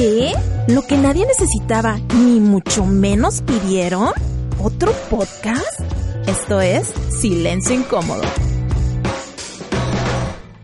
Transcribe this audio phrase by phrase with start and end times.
[0.00, 0.32] ¿Qué?
[0.68, 4.08] ¿Lo que nadie necesitaba ni mucho menos pidieron?
[4.58, 5.78] ¿Otro podcast?
[6.26, 6.88] Esto es
[7.20, 8.22] Silencio Incómodo.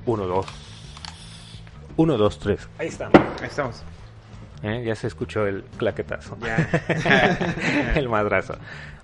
[0.06, 0.46] Uno, dos.
[1.98, 2.66] Uno, dos, tres.
[2.78, 3.20] Ahí estamos.
[3.42, 3.82] Ahí estamos.
[4.62, 4.84] ¿Eh?
[4.86, 6.38] Ya se escuchó el claquetazo.
[6.40, 7.92] Ya.
[7.94, 8.54] el madrazo.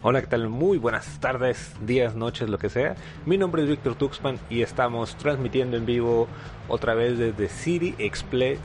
[0.05, 0.49] Hola, ¿qué tal?
[0.49, 2.97] Muy buenas tardes, días, noches, lo que sea.
[3.25, 6.27] Mi nombre es Víctor Tuxpan y estamos transmitiendo en vivo
[6.67, 8.59] otra vez desde City Express,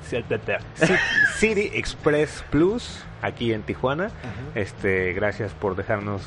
[1.38, 4.10] City Express Plus aquí en Tijuana.
[4.56, 6.24] Este, gracias por dejarnos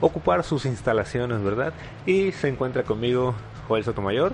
[0.00, 1.74] ocupar sus instalaciones, ¿verdad?
[2.06, 3.34] Y se encuentra conmigo
[3.68, 4.32] Joel Sotomayor.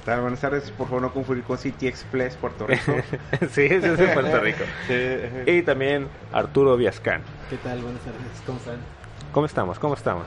[0.00, 0.20] ¿Qué tal?
[0.20, 0.70] Buenas tardes.
[0.70, 2.92] Por favor, no confundir con City Express Puerto Rico.
[3.50, 4.64] sí, ese es de Puerto Rico.
[4.86, 5.50] Sí.
[5.50, 7.22] Y también Arturo Viascán.
[7.48, 7.80] ¿Qué tal?
[7.80, 9.01] Buenas tardes, ¿cómo están?
[9.32, 9.78] ¿Cómo estamos?
[9.78, 10.26] ¿Cómo estamos?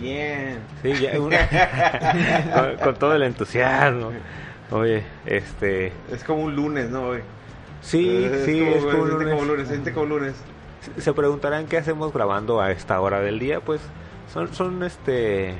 [0.00, 0.58] Bien.
[0.82, 1.48] Sí, ya una-
[2.54, 4.10] con, con todo el entusiasmo.
[4.70, 5.92] Oye, este...
[6.10, 7.08] Es como un lunes, ¿no?
[7.08, 7.20] Hoy.
[7.82, 9.34] Sí, es sí, como, es como siente lunes.
[9.34, 9.68] como lunes.
[9.68, 10.34] Se siente como lunes.
[10.98, 13.80] Se preguntarán qué hacemos grabando a esta hora del día, pues
[14.32, 15.54] son, son este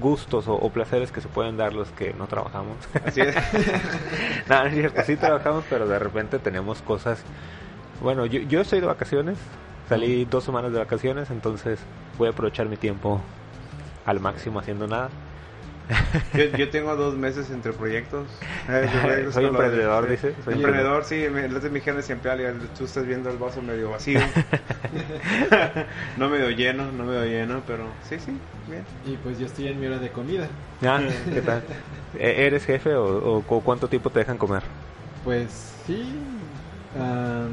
[0.00, 2.76] gustos o, o placeres que se pueden dar los que no trabajamos.
[3.04, 3.34] Así es.
[4.48, 7.22] no, no es cierto, sí trabajamos, pero de repente tenemos cosas...
[8.02, 9.38] Bueno, yo, yo estoy de vacaciones,
[9.88, 11.78] salí dos semanas de vacaciones, entonces
[12.16, 13.20] voy a aprovechar mi tiempo
[14.04, 15.08] al máximo haciendo nada.
[16.34, 18.26] Yo, yo tengo dos meses entre proyectos.
[18.70, 20.10] Eh, Soy de- emprendedor, sí.
[20.10, 21.16] dice, soy emprendedor, sí.
[21.16, 22.30] De mi jefe siempre
[22.76, 24.20] tú estás viendo el vaso medio vacío.
[26.18, 28.84] no medio lleno, no medio lleno, pero sí, sí, bien.
[29.06, 30.48] Y pues yo estoy en mi hora de comida.
[30.82, 31.00] Ah,
[31.32, 31.62] ¿qué tal?
[32.18, 34.62] ¿E- ¿Eres jefe o, o cu- cuánto tiempo te dejan comer?
[35.24, 35.50] Pues
[35.86, 36.20] sí.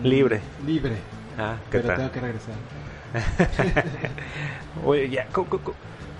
[0.03, 0.41] Libre.
[0.65, 0.97] Libre.
[1.37, 1.97] Ah, ¿qué Pero tal?
[1.97, 2.53] tengo que regresar.
[4.85, 5.73] Oye, ya, ¿cómo, cómo-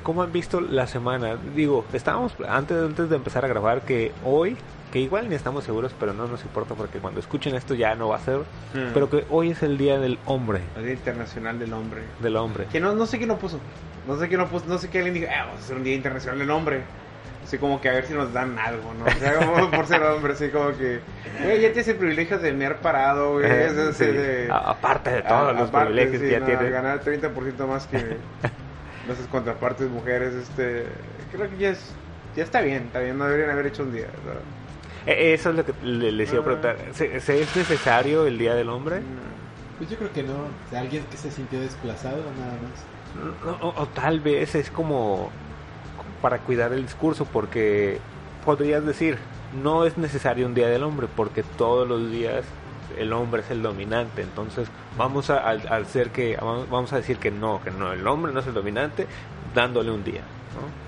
[0.04, 1.36] cómo han visto la semana?
[1.56, 4.56] Digo, estábamos antes, antes de empezar a grabar que hoy,
[4.92, 8.10] que igual ni estamos seguros, pero no nos importa porque cuando escuchen esto ya no
[8.10, 8.40] va a ser,
[8.74, 8.94] Mm.
[8.94, 12.02] pero que hoy es el Día del Hombre, El Día Internacional del Hombre.
[12.22, 12.66] del hombre.
[12.72, 13.60] Que no, no sé quién lo puso.
[14.08, 14.66] No sé quién lo puso.
[14.68, 16.82] No sé qué alguien dijo, ah, vamos a hacer un Día Internacional del Hombre.
[17.46, 19.06] Así como que a ver si nos dan algo, ¿no?
[19.06, 21.00] O sea, como por ser hombre, así como que,
[21.44, 23.46] güey, ya tienes el privilegio de mear parado, güey.
[23.46, 24.12] Es así sí.
[24.12, 26.72] de- A- aparte de todos a- los aparte, privilegios sí, que ya no, tienes.
[26.72, 27.98] Ganar 30% más que
[29.06, 30.88] nuestras contrapartes mujeres, este.
[31.32, 31.94] Creo que ya es.
[32.36, 34.08] Ya está bien, está bien, no deberían haber hecho un día.
[34.26, 35.12] ¿no?
[35.12, 36.46] Eh, Eso es lo que le- les iba a Ah.
[36.46, 36.78] preguntar.
[36.94, 39.02] ¿Se, se- es necesario el Día del Hombre?
[39.78, 40.34] Pues yo creo que no.
[40.34, 43.62] O sea, alguien que se sintió desplazado, nada más.
[43.62, 45.30] O, o tal vez es como
[46.26, 48.00] para cuidar el discurso, porque
[48.44, 49.20] podrías decir,
[49.62, 52.44] no es necesario un día del hombre, porque todos los días
[52.98, 54.24] el hombre es el dominante.
[54.24, 58.08] Entonces vamos a al, al ser que vamos a decir que no, que no, el
[58.08, 59.06] hombre no es el dominante,
[59.54, 60.22] dándole un día.
[60.56, 60.86] ¿no?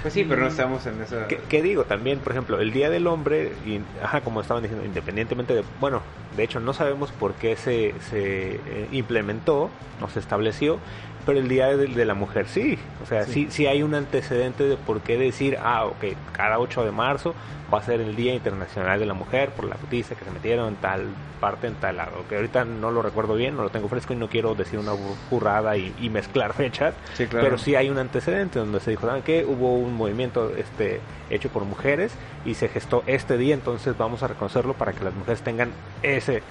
[0.00, 1.28] Pues sí, pero no estamos en esa.
[1.28, 1.84] ¿Qué, qué digo?
[1.84, 6.00] También, por ejemplo, el Día del Hombre, y, ajá, como estaban diciendo, independientemente de, bueno,
[6.34, 9.68] de hecho no sabemos por qué se, se eh, implementó,
[10.00, 10.78] no se estableció,
[11.26, 13.32] pero el Día de, de la Mujer sí, o sea, sí.
[13.32, 13.46] Sí.
[13.50, 17.34] sí, hay un antecedente de por qué decir, ah, ok, cada 8 de marzo
[17.72, 20.68] va a ser el Día Internacional de la Mujer por la putiza que se metieron
[20.68, 21.06] en tal
[21.40, 24.16] parte, en tal lado, que ahorita no lo recuerdo bien, no lo tengo fresco y
[24.16, 24.92] no quiero decir una
[25.30, 27.44] burrada y, y mezclar fechas, Sí, claro.
[27.46, 29.44] pero sí hay un antecedente donde se dijo, ¿saben qué?
[29.46, 32.12] Hubo un movimiento este hecho por mujeres
[32.44, 35.70] y se gestó este día, entonces vamos a reconocerlo para que las mujeres tengan
[36.02, 36.42] ese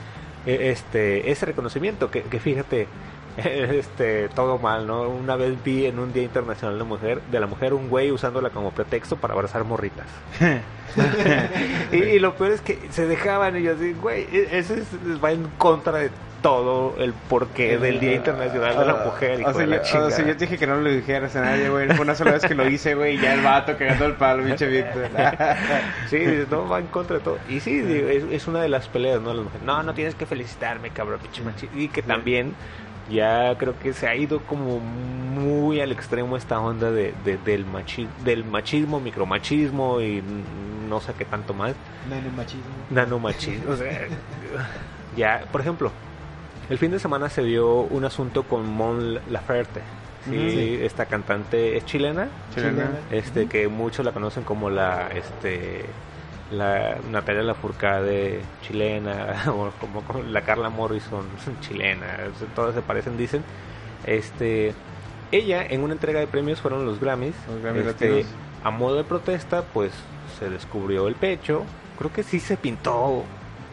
[0.45, 2.87] e- este ese reconocimiento que, que fíjate
[3.37, 7.47] este todo mal no una vez vi en un día internacional de mujer de la
[7.47, 10.07] mujer un güey usándola como pretexto para abrazar morritas
[11.91, 14.87] y, y lo peor es que se dejaban y yo así güey e- eso es-
[15.23, 16.09] va en contra de
[16.41, 19.81] todo el porqué del día internacional de la mujer Ah, o sea, de la yo,
[19.81, 20.11] o chingada.
[20.11, 21.89] sea, yo te dije que no lo dijeras a nadie, güey.
[21.89, 24.45] Fue una sola vez que lo hice, güey, y ya el vato cagando el palo,
[24.45, 25.09] pinche Víctor.
[26.09, 27.39] Sí, dices, no, va en contra de todo.
[27.49, 27.77] Y sí,
[28.09, 29.33] es, es una de las peleas, ¿no?
[29.33, 31.67] Las mujeres, no, no tienes que felicitarme, cabrón, pinche machi-".
[31.75, 32.53] Y que también
[33.09, 37.65] ya creo que se ha ido como muy al extremo esta onda de, de- del,
[37.65, 40.21] machi del machismo, micromachismo y
[40.89, 41.73] no sé qué tanto más.
[42.09, 42.63] Nanomachismo.
[42.89, 43.71] Nanomachismo.
[43.71, 44.07] o sea,
[45.17, 45.91] ya, por ejemplo,
[46.69, 49.81] el fin de semana se dio un asunto con Mon Laferte.
[50.25, 50.79] Sí, Sí.
[50.83, 52.91] esta cantante es chilena, Chilena.
[53.09, 55.85] este que muchos la conocen como la este
[56.51, 61.25] la Natalia Lafourcade chilena o como, como la Carla Morrison
[61.61, 62.17] chilena,
[62.55, 63.43] todas se parecen dicen.
[64.05, 64.73] Este
[65.31, 68.25] ella en una entrega de premios fueron los Grammys, Los Grammys este,
[68.63, 69.91] a modo de protesta, pues
[70.39, 71.63] se descubrió el pecho.
[71.97, 73.23] Creo que sí se pintó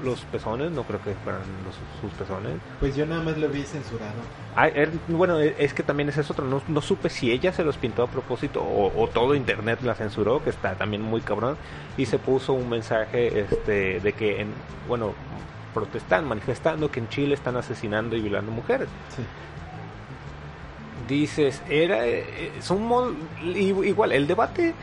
[0.05, 2.59] los pezones, no creo que fueran los- sus pezones.
[2.81, 4.13] Pues yo nada más lo vi censurado.
[4.59, 6.45] Ah, er- bueno, e- es que también ese es otro.
[6.47, 9.95] No, no supe si ella se los pintó a propósito o, o todo internet la
[9.95, 11.57] censuró, que está también muy cabrón.
[11.99, 14.49] Y se puso un mensaje este, de que, en,
[14.89, 15.13] bueno,
[15.75, 18.89] protestan, manifestando que en Chile están asesinando y violando mujeres.
[19.15, 19.23] Sí.
[21.09, 22.07] Dices, era.
[22.07, 24.75] eh, son igual, el debate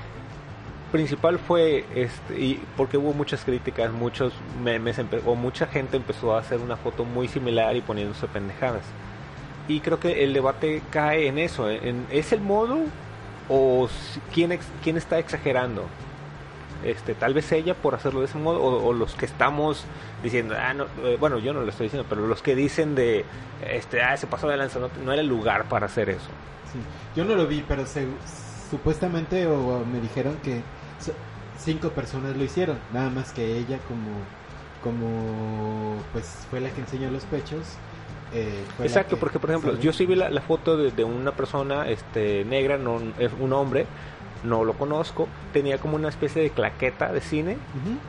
[0.91, 4.31] principal fue este y porque hubo muchas críticas muchos
[4.63, 8.83] memes o mucha gente empezó a hacer una foto muy similar y poniéndose pendejadas
[9.67, 12.79] y creo que el debate cae en eso en, es el modo
[13.49, 13.87] o
[14.33, 15.85] quién quién está exagerando
[16.83, 19.85] este tal vez ella por hacerlo de ese modo o, o los que estamos
[20.21, 23.23] diciendo ah no eh, bueno yo no lo estoy diciendo pero los que dicen de
[23.65, 26.29] este ah se pasó de lanza no, no era el lugar para hacer eso
[26.73, 26.79] Sí.
[27.15, 28.07] Yo no lo vi, pero se-
[28.71, 30.61] supuestamente o me dijeron que
[31.59, 34.09] cinco personas lo hicieron, nada más que ella como
[34.83, 37.59] como pues fue la que enseñó los pechos.
[38.33, 41.31] Eh, Exacto, que porque por ejemplo, yo sí vi la, la foto de, de una
[41.31, 43.85] persona este negra, no es un hombre,
[44.43, 47.57] no lo conozco, tenía como una especie de claqueta de cine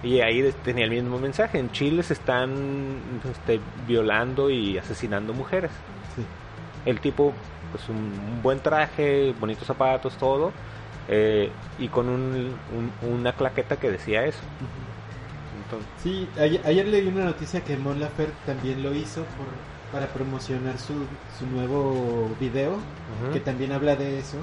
[0.02, 1.58] y ahí tenía el mismo mensaje.
[1.58, 2.52] En Chile se están
[3.30, 5.70] este, violando y asesinando mujeres.
[6.16, 6.22] Sí.
[6.90, 7.32] El tipo,
[7.70, 10.50] pues un, un buen traje, bonitos zapatos, todo,
[11.08, 12.52] eh, y con un,
[13.02, 14.40] un- una claqueta que decía eso.
[15.64, 19.46] Entonces, Sí, ayer, ayer leí una noticia que Mon Laferte también lo hizo por,
[19.94, 20.92] para promocionar su,
[21.38, 22.78] su nuevo video,
[23.32, 24.38] que también habla de eso.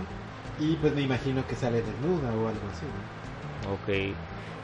[0.57, 2.85] Y pues me imagino que sale desnuda o algo así.
[2.87, 3.73] ¿no?
[3.73, 4.15] Ok.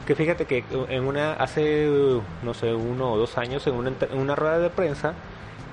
[0.06, 3.92] Que fíjate que en una, hace, uh, no sé, uno o dos años, en una,
[4.00, 5.12] en una rueda de prensa,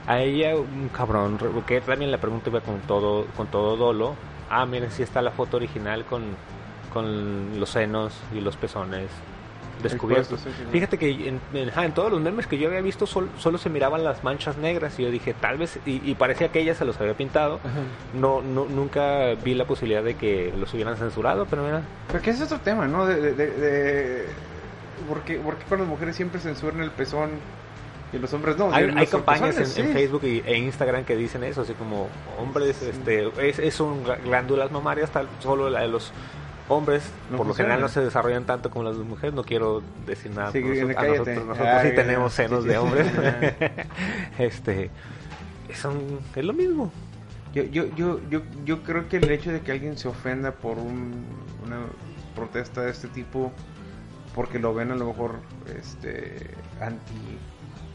[0.06, 4.16] a ella, un cabrón, que también la pregunta iba con todo, con todo dolo.
[4.50, 6.24] Ah, miren, si está la foto original con,
[6.92, 9.08] con los senos y los pezones
[9.84, 10.40] descubiertos.
[10.42, 10.66] Sí, sí, sí.
[10.72, 13.58] Fíjate que en, en- ajá, en todos los memes que yo había visto sol- solo
[13.58, 16.74] se miraban las manchas negras y yo dije, tal vez, y, y parecía que ella
[16.76, 17.56] se los había pintado.
[17.64, 17.80] Ajá.
[18.14, 21.82] No, no, nunca vi la posibilidad de que los hubieran censurado, pero mira,
[22.12, 23.06] Porque ese es otro tema, ¿no?
[23.06, 24.26] De, de, de, de-
[25.08, 27.32] ¿por, qué, por qué con las mujeres siempre censuran el pezón
[28.14, 28.72] y los hombres no?
[28.74, 29.84] Hay, hay campañas en, sí.
[29.84, 32.08] Facebook y, e Instagram que dicen eso, así como
[32.40, 36.12] hombres, este, es, es un gl- glándulas mamarias, tal, solo la de los
[36.68, 39.84] hombres, No por lo general no se desarrollan tanto como las de mujeres, no quiero
[40.06, 43.86] decir nada, Sí, nosotros, a nosotros, nosotros Ah, sí tenemos senos sí, de hombres, Ajá.
[44.40, 44.90] este,
[45.74, 46.92] son, es lo mismo.
[47.54, 50.78] Yo, yo, yo, yo, yo creo que el hecho de que alguien se ofenda por
[50.78, 51.26] un-
[51.66, 51.78] una
[52.36, 53.52] protesta de este tipo,
[54.34, 55.36] porque lo ven a lo mejor
[55.80, 56.50] este
[56.82, 57.38] anti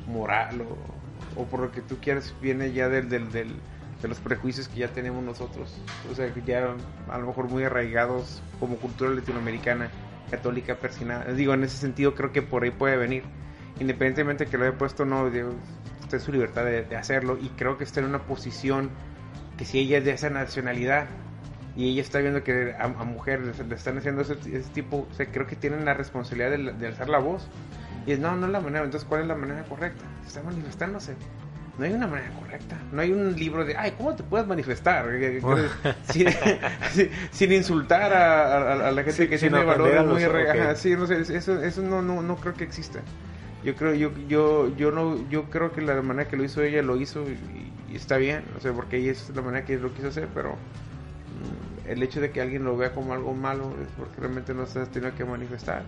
[0.06, 3.56] moral o, o por lo que tú quieras, viene ya del, del, del-
[4.02, 5.75] de los prejuicios que ya tenemos nosotros.
[6.11, 6.75] O sea, que ya
[7.08, 9.91] a lo mejor muy arraigados como cultura latinoamericana,
[10.31, 11.32] católica, persinada.
[11.32, 13.25] Digo, en ese sentido creo que por ahí puede venir.
[13.79, 15.50] Independientemente que lo haya puesto o no, digo,
[16.02, 18.91] está en su libertad de, de hacerlo y creo que está en una posición
[19.56, 21.06] que si ella es de esa nacionalidad
[21.76, 25.14] y ella está viendo que a, a mujeres le están haciendo ese, ese tipo, o
[25.14, 27.49] sea, creo que tienen la responsabilidad de, de alzar la voz.
[28.07, 30.04] Y es, no, no es la manera, entonces, ¿cuál es la manera correcta?
[30.26, 31.14] Está manifestándose.
[31.80, 32.76] No hay una manera correcta.
[32.92, 35.06] No hay un libro de, ay, ¿cómo te puedes manifestar?
[36.02, 36.26] sin,
[37.32, 40.22] sin- insultar a, a- a la gente Sí, que tiene valores muy...
[40.22, 40.60] arra- ok.
[40.60, 43.00] ajá, sí, no sé, eso, eso no, no, no creo que exista.
[43.64, 46.82] Yo creo, yo, yo, yo no, yo creo que la manera que lo hizo ella
[46.82, 49.94] lo hizo y, y está bien, o sea, porque ella es la manera que lo
[49.94, 53.88] quiso hacer, pero mm, el hecho de que alguien lo vea como algo malo es
[53.96, 55.84] porque realmente no se ha tenido que manifestar.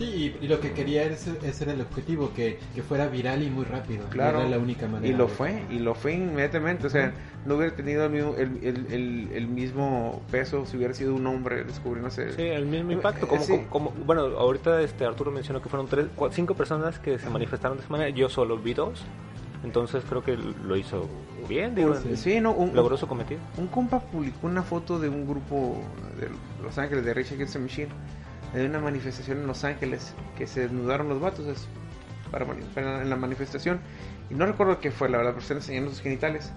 [0.00, 3.06] Sí, y, y lo que quería era ese, ese era el objetivo, que, que fuera
[3.08, 4.06] viral y muy rápido.
[4.08, 4.40] Claro.
[4.40, 5.12] Era la única manera.
[5.12, 7.12] Y lo fue, y lo fue inmediatamente, o sea,
[7.44, 11.26] no hubiera tenido el mismo, el, el, el, el mismo peso si hubiera sido un
[11.26, 12.32] hombre descubriéndose.
[12.32, 13.28] Sí, el mismo impacto.
[13.28, 13.52] Como, Eh, Sí.
[13.68, 17.76] como, como- bueno, ahorita este Arturo mencionó que fueron tres, cinco personas que se manifestaron
[17.76, 18.08] de esa manera.
[18.08, 19.04] Yo solo vi dos.
[19.62, 21.06] Entonces creo que lo hizo
[21.46, 22.16] bien, digo, Sí.
[22.16, 23.38] Sí, no, un, logró su cometido.
[23.58, 25.82] Un compa publicó una foto de un grupo
[26.18, 26.28] de
[26.64, 27.88] Los Ángeles, de Rage Against the Machine,
[28.54, 31.68] de una manifestación en Los Ángeles, que se desnudaron los vatos es,
[32.30, 33.80] para, para- en la manifestación.
[34.30, 36.52] Y no recuerdo qué fue, la verdad, pero están enseñando sus genitales.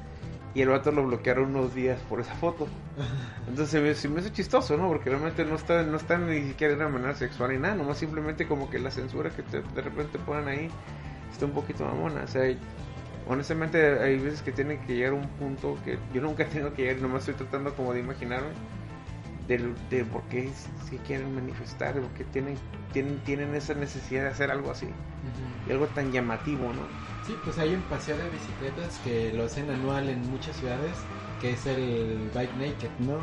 [0.55, 2.67] Y el vato lo bloquearon unos días por esa foto.
[3.47, 4.87] Entonces se me, se me hizo chistoso, ¿no?
[4.87, 7.97] Porque realmente no está, no está ni siquiera de una manera sexual ni nada, nomás
[7.97, 10.69] simplemente como que la censura que te- de repente ponen ahí
[11.31, 12.21] está un poquito mamona.
[12.23, 12.43] O sea,
[13.27, 16.83] honestamente hay veces que tienen que llegar a un punto que yo nunca tengo que
[16.83, 18.49] llegar, nomás estoy tratando como de imaginarme
[19.47, 20.49] del, de por qué
[20.89, 22.55] se quieren manifestar, de por qué tienen,
[22.91, 24.87] tienen, tienen esa necesidad de hacer algo así,
[25.67, 26.81] y algo tan llamativo, ¿no?
[27.25, 30.91] Sí, pues hay un paseo de bicicletas que lo hacen anual en muchas ciudades,
[31.39, 33.19] que es el Bike Naked, ¿no?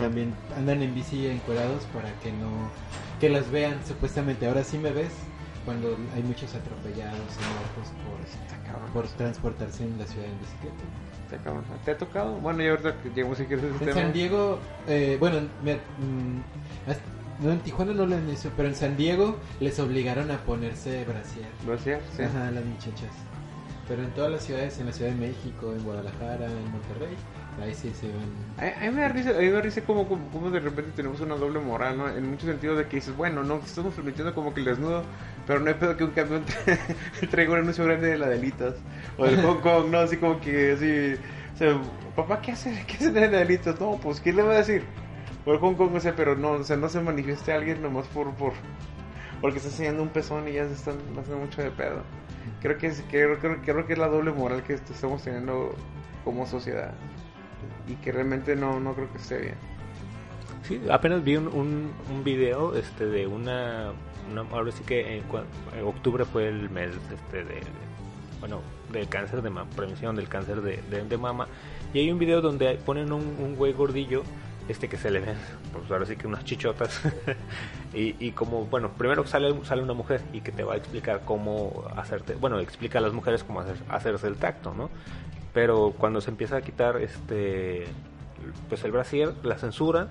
[0.00, 2.70] También andan en bici encuerados para que no,
[3.20, 4.46] que las vean supuestamente.
[4.46, 5.12] Ahora sí me ves
[5.64, 7.92] cuando hay muchos atropellados y muertos
[8.92, 10.84] por, por transportarse en la ciudad en bicicleta.
[11.30, 11.64] Está cabrón.
[11.84, 12.32] ¿Te ha tocado?
[12.36, 14.00] Bueno, ya ahorita que llegamos si quieres ese En tema.
[14.02, 16.40] San Diego, eh, bueno, me- mm,
[17.44, 21.04] no, en Tijuana no lo han hecho, pero en San Diego les obligaron a ponerse
[21.04, 21.46] brasier.
[21.66, 22.00] ¿Lo hacía?
[22.16, 22.22] Sí.
[22.22, 23.10] Ajá, las muchachas.
[23.86, 27.16] Pero en todas las ciudades, en la Ciudad de México, en Guadalajara, en Monterrey,
[27.62, 28.16] ahí sí se ven.
[28.58, 30.60] A, a mí me da risa, a mí me da risa como, como, como de
[30.60, 32.08] repente tenemos una doble moral, ¿no?
[32.10, 35.04] En muchos sentidos de que dices, bueno, no, estamos permitiendo como que el desnudo,
[35.48, 38.74] pero no hay pedo que un camión tra- traiga un anuncio grande de la delitas.
[39.16, 39.98] O del Hong Kong, ¿no?
[39.98, 41.20] Así como que así,
[41.54, 41.80] o sea,
[42.14, 42.84] papá, ¿qué hace?
[42.86, 43.80] ¿Qué hace de delitas?
[43.80, 44.84] No, pues, ¿quién le va a decir?
[45.44, 48.06] O el Hong Kong, o sea, pero no, o sea, no se manifieste alguien nomás
[48.08, 48.52] por, por,
[49.40, 52.02] porque está enseñando un pezón y ya se están haciendo mucho de pedo.
[52.60, 55.74] Creo que, es, creo, creo, creo que es la doble moral que estamos teniendo
[56.24, 56.92] como sociedad
[57.86, 59.54] y que realmente no, no creo que esté bien.
[60.62, 63.92] Sí, apenas vi un, un, un video este, de una,
[64.30, 65.44] una- Ahora sí que en, cua-
[65.76, 67.60] en octubre fue el mes este, de.
[68.40, 68.60] Bueno,
[68.92, 71.48] del cáncer de mama, prevención del cáncer de, de, de mama.
[71.92, 74.22] Y hay un video donde ponen un, un güey gordillo
[74.68, 75.34] este que se le ven,
[75.72, 77.00] pues ahora sí que unas chichotas.
[77.94, 81.22] y, y como, bueno, primero sale, sale una mujer y que te va a explicar
[81.24, 82.34] cómo hacerte.
[82.34, 84.90] Bueno, explica a las mujeres cómo hacer, hacerse el tacto, ¿no?
[85.54, 87.86] Pero cuando se empieza a quitar este.
[88.68, 90.08] Pues el brasier, la censura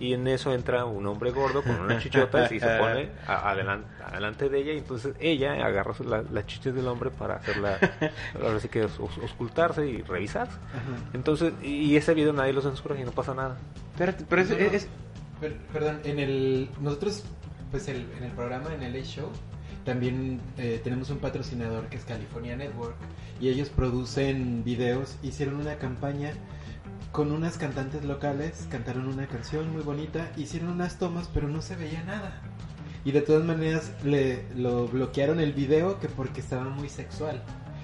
[0.00, 3.84] y en eso entra un hombre gordo con unas chichotas y se pone a- adelan-
[4.04, 7.78] adelante de ella y entonces ella agarra la- las chichas del hombre para hacerla
[8.42, 11.10] ahora sí que os- os- ocultarse y revisarse Ajá.
[11.14, 13.56] entonces y ese video nadie lo censura y no pasa nada
[13.96, 14.62] Pero, pero es, No, no.
[14.64, 14.88] es-
[15.40, 17.24] Per- perdón, en el nosotros
[17.70, 19.28] pues el- en el programa en el A Show
[19.84, 22.94] también eh, tenemos un patrocinador que es California Network
[23.40, 26.32] y ellos producen videos, hicieron una campaña
[27.12, 31.76] con unas cantantes locales, cantaron una canción muy bonita, hicieron unas tomas pero no se
[31.76, 32.40] veía nada.
[33.04, 37.42] Y de todas maneras le lo bloquearon el video que porque estaba muy sexual.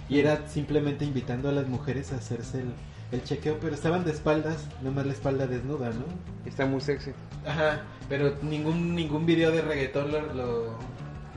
[0.08, 2.72] Y era simplemente invitando a las mujeres a hacerse el,
[3.12, 6.04] el chequeo, pero estaban de espaldas, nomás la espalda desnuda, ¿no?
[6.48, 7.10] está muy sexy.
[7.46, 10.20] Ajá, pero ningún ningún video de reggaetón lo...
[10.34, 10.78] lo-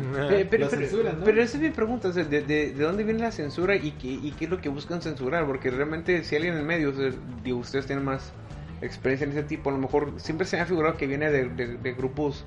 [0.28, 1.26] pero, pero, censuran, ¿no?
[1.26, 3.92] pero esa es mi pregunta, o sea, de, de, de dónde viene la censura y
[3.92, 5.46] qué, y qué es lo que buscan censurar?
[5.46, 7.12] Porque realmente si alguien en medio, o sea,
[7.44, 8.32] digo, ustedes tienen más
[8.82, 11.50] experiencia en ese tipo, a lo mejor siempre se me ha figurado que viene de,
[11.50, 12.46] de- de grupos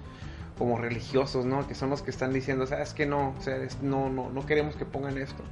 [0.58, 1.66] como religiosos, ¿no?
[1.66, 4.46] Que son los que están diciendo, sabes que no, o sea, es- no, no, no
[4.46, 5.42] queremos que pongan esto.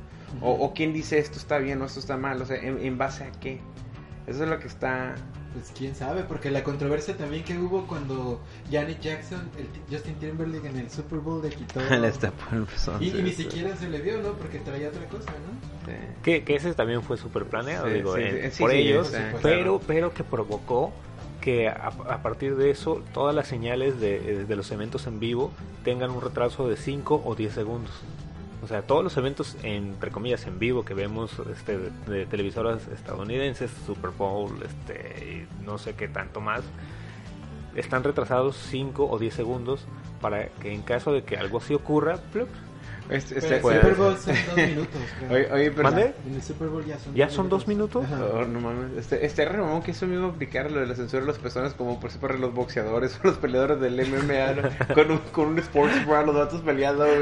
[0.41, 2.99] O, o quién dice esto está bien o esto está mal, o sea, ¿en, en
[2.99, 3.61] base a qué?
[4.27, 5.15] Eso es lo que está...
[5.53, 8.41] Pues quién sabe, porque la controversia también que hubo cuando
[8.71, 11.81] Janet Jackson, el Justin Timberlake en el Super Bowl le quitó...
[13.01, 14.33] y, y ni siquiera se le vio, ¿no?
[14.33, 15.87] Porque traía otra cosa, ¿no?
[15.87, 15.93] Sí.
[16.23, 19.09] que, que ese también fue súper planeado Sí, digo sí, en- sí, por sí, ellos
[19.09, 19.81] sí, pero claro.
[19.87, 20.93] pero que provocó
[21.41, 25.51] que a, a partir de eso todas las señales de, de los eventos en vivo
[25.85, 27.91] tengan un retraso de 5 o 10 segundos.
[28.63, 33.73] O sea, todos los eventos, entre comillas, en vivo que vemos este, de, televisoras estadounidenses,
[33.87, 36.63] Super Bowl, este, no sé qué tanto más,
[37.75, 39.87] están retrasados 5 o 10 segundos
[40.21, 42.49] para que en caso de que algo así ocurra, plup,
[43.15, 45.33] Este- Pero este- el puede- Super Bowl son dos minutos, creo.
[45.33, 45.83] Oye, oye, pero...
[45.83, 46.15] ¿Mande?
[46.27, 48.05] En el Super Bowl ya son ¿Ya son dos minutos?
[48.05, 48.25] Ajá.
[48.25, 48.97] Oh, no mames.
[48.99, 51.75] Este, este re mamón que eso mismo aplicar lo de la censura de las personas
[51.75, 54.63] como por ejemplo los boxeadores o los peleadores del MMA ¿no?
[54.95, 57.07] con, un, con un sports bra, los datos peleando,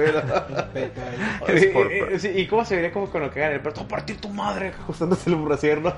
[0.74, 5.30] eh, y cómo se vería como cuando cagan el perro, a partir tu madre, ajustándose
[5.30, 5.92] el brasier, ¿no?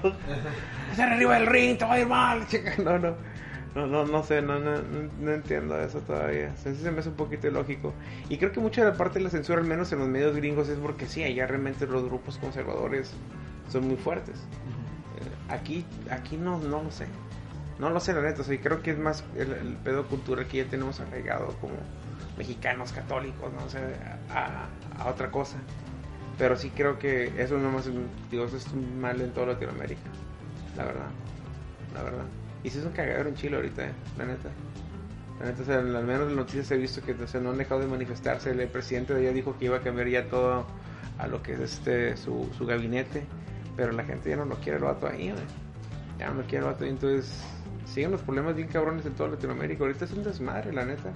[0.90, 2.74] Estar arriba del ring, te va a ir mal, chica.
[2.82, 3.14] No, no.
[3.74, 4.82] No, no, no sé, no, no,
[5.18, 6.54] no, entiendo eso todavía.
[6.56, 7.94] Sí, se me hace un poquito ilógico.
[8.28, 10.36] Y creo que mucha de la parte de la censura, al menos en los medios
[10.36, 13.12] gringos, es porque sí, allá realmente los grupos conservadores
[13.70, 14.36] son muy fuertes.
[14.36, 17.06] Eh, Aquí, aquí no, no lo sé.
[17.78, 18.42] No lo sé, la neta.
[18.42, 21.74] O sea, creo que es más el, el pedo cultural que ya tenemos arraigado como
[22.36, 23.64] mexicanos católicos, ¿no?
[23.64, 24.68] O sea, a,
[25.02, 25.56] a otra cosa.
[26.36, 27.88] Pero sí creo que eso no más,
[28.30, 30.10] digo, eso es un mal en toda Latinoamérica.
[30.76, 31.08] La verdad.
[31.94, 32.24] La verdad.
[32.62, 33.92] Y si es un cagadero en Chile ahorita, ¿eh?
[34.18, 34.48] La neta.
[35.40, 37.80] La neta, o sea, al menos en noticias he visto que o no han dejado
[37.80, 38.50] de manifestarse.
[38.50, 40.66] El presidente de allá dijo que iba a cambiar ya todo
[41.18, 43.24] a lo que es este su, su gabinete.
[43.76, 45.44] Pero la gente ya no lo quiere el vato ahí, güey.
[46.18, 46.90] Ya no lo quiere el vato ahí.
[46.90, 47.42] Entonces,
[47.86, 49.82] siguen los problemas bien cabrones en toda Latinoamérica.
[49.82, 51.10] Ahorita es un desmadre, la neta.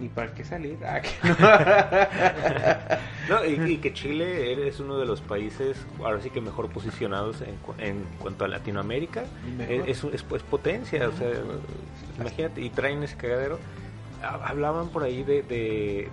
[0.00, 0.78] Ni para qué salir.
[0.84, 1.10] Ah, que
[3.28, 7.42] No, y, y que Chile es uno de los países, ahora sí que mejor posicionados
[7.42, 9.24] en, en cuanto a Latinoamérica.
[9.46, 9.88] Y mejor.
[9.88, 11.28] Es, es, es potencia, o sea,
[12.18, 13.58] imagínate, y traen ese cagadero.
[14.22, 16.08] Ha- Hablaban por ahí de, de,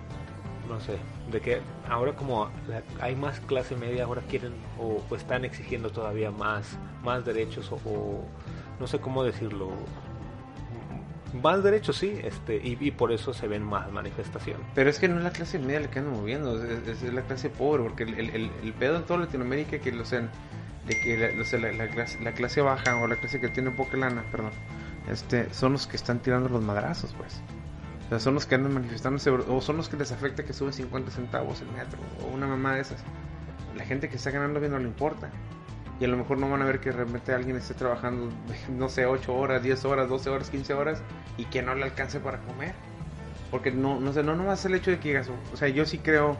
[0.68, 0.96] no sé,
[1.32, 5.90] de que ahora como la- hay más clase media, ahora quieren o, o están exigiendo
[5.90, 8.24] todavía más, más derechos o, o
[8.78, 9.70] no sé cómo decirlo.
[11.34, 14.66] Más derechos, sí, este, y, por eso se ven más manifestaciones.
[14.74, 17.50] Pero es que no es la clase media la que anda moviendo, es, la clase
[17.50, 21.88] pobre, porque el, el, pedo en toda Latinoamérica que lo de que la, o la
[21.88, 24.52] clase, la clase baja o la clase que tiene poca lana, perdón,
[25.10, 27.42] este, son los que están tirando los madrazos, pues.
[28.06, 30.72] O sea, son los que andan manifestándose, o son los que les afecta que suben
[30.72, 33.04] 50 centavos el metro, o una mamá de esas.
[33.76, 35.30] La gente que está ganando bien no le importa.
[36.00, 38.30] Y a lo mejor no van a ver que realmente alguien esté trabajando,
[38.70, 41.02] no sé, 8 horas, 10 horas, 12 horas, 15 horas,
[41.36, 42.74] y que no le alcance para comer.
[43.50, 46.36] Porque no, no sé, no nomás el hecho de que o sea, yo sí creo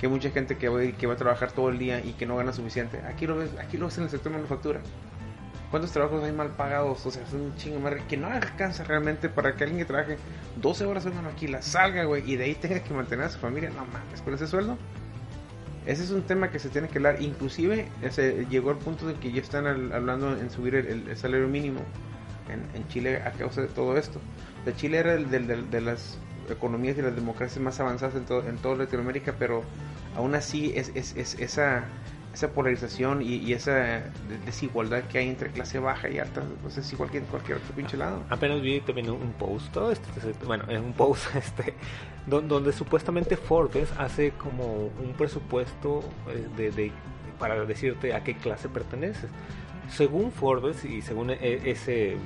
[0.00, 2.36] que mucha gente que va, que va a trabajar todo el día y que no
[2.36, 4.80] gana suficiente, aquí lo ves, aquí lo ves en el sector manufactura.
[5.70, 7.06] ¿Cuántos trabajos hay mal pagados?
[7.06, 10.16] O sea, es un chingo más que no alcanza realmente para que alguien que trabaje
[10.56, 13.38] 12 horas en una maquila salga, güey, y de ahí tenga que mantener a su
[13.38, 13.70] familia.
[13.70, 14.76] No mames, con ese sueldo.
[15.86, 17.22] Ese es un tema que se tiene que hablar.
[17.22, 21.48] Inclusive ese, llegó al punto de que ya están al- hablando en subir el, salario
[21.48, 21.80] mínimo
[22.48, 24.20] en, en Chile a causa de todo esto.
[24.76, 26.18] Chile era el del- del- de las
[26.50, 29.62] economías y las democracias más avanzadas en, todo, en toda Latinoamérica, pero
[30.16, 30.90] aún así es
[31.38, 31.84] esa,
[32.32, 34.02] esa polarización y, y esa de-
[34.46, 37.74] desigualdad que hay entre clase baja y alta, pues es igual que en cualquier otro
[37.74, 38.22] pinche lado.
[38.30, 41.74] Apenas vi también un post, todo este, este- bueno, en un post este,
[42.26, 46.92] don- donde, supuestamente Forbes hace como un presupuesto eh, de, de-
[47.38, 49.28] para decirte a qué clase perteneces.
[49.88, 51.38] Según Forbes y según e-
[51.70, 52.16] ese,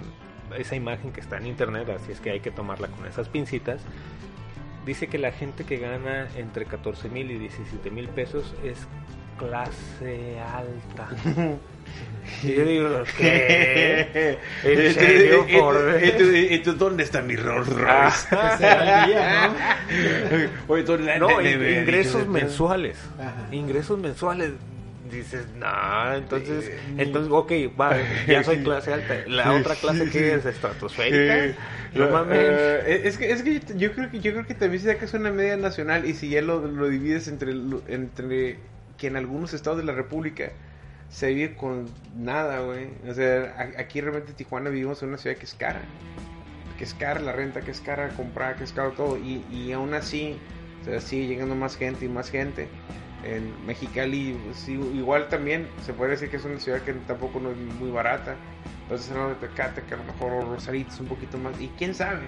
[0.58, 3.80] esa imagen que está en internet, así es que hay que tomarla con esas pincitas,
[4.84, 8.86] dice que la gente que gana entre 14 mil y 17 mil pesos es
[9.38, 11.08] clase alta.
[12.42, 12.88] Y yo digo,
[13.18, 14.38] ¿qué?
[14.64, 16.50] ¿En serio, Forbes?
[16.52, 18.10] ¿Y tú dónde está mi Rolls Ah.
[20.70, 21.40] El día, ¿no?
[21.40, 22.96] Ingresos le- mensuales.
[23.18, 23.46] Ajá.
[23.52, 24.52] Ingresos mensuales.
[25.10, 27.94] Dices, no, entonces, Eh, entonces, ok, va,
[28.26, 29.16] ya soy clase alta.
[29.26, 31.54] La otra clase que es estratosférica.
[31.94, 32.38] No mames.
[32.40, 35.04] eh, es que es que yo creo que yo creo que también se da que
[35.04, 38.56] es una media nacional y si ya lo, lo divides entre lo- entre
[38.98, 40.52] que en algunos estados de la república
[41.08, 42.88] se vive con nada, güey.
[43.08, 45.80] O sea, aquí realmente en Tijuana vivimos en una ciudad que es cara.
[46.78, 49.16] Que es cara la renta, que es cara comprar, que es caro todo.
[49.16, 50.38] Y, y aún así,
[50.82, 52.68] o sea, sigue llegando más gente y más gente.
[53.24, 57.50] En Mexicali, sí, igual también se puede decir que es una ciudad que tampoco no
[57.50, 58.36] es muy barata.
[58.82, 61.58] Entonces, hablando de Tecate, que a lo mejor Rosarito es un poquito más.
[61.60, 62.20] Y quién sabe,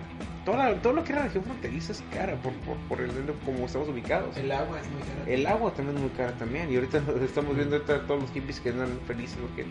[0.46, 3.10] Toda la- todo lo que es la región fronteriza es cara por, por, por el
[3.44, 4.36] como estamos ubicados.
[4.36, 5.22] El agua es muy cara.
[5.26, 6.70] El agua también es muy cara también.
[6.72, 9.66] Y ahorita estamos viendo ahorita todos los hippies que andan felices porque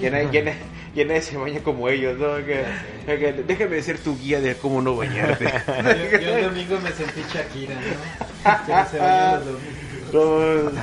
[0.00, 0.56] ya nadie, ya, na-
[0.94, 2.36] ya nadie se baña como ellos, ¿no?
[2.46, 2.64] Que-
[3.06, 5.44] que- déjame ser tu guía de cómo no bañarte.
[5.66, 8.66] Yo, yo el domingo me sentí Shakira, ¿no?
[8.84, 9.89] Que se baña los domingos.
[10.72, 10.80] No,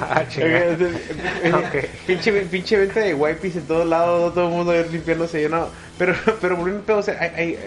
[1.58, 1.72] Ah,
[2.08, 5.42] pinche, pinche venta de wipes en todos lados, todo el mundo limpiándose.
[5.42, 5.70] Yo no.
[5.98, 7.60] Pero, pero volviendo o sea, hay, hay,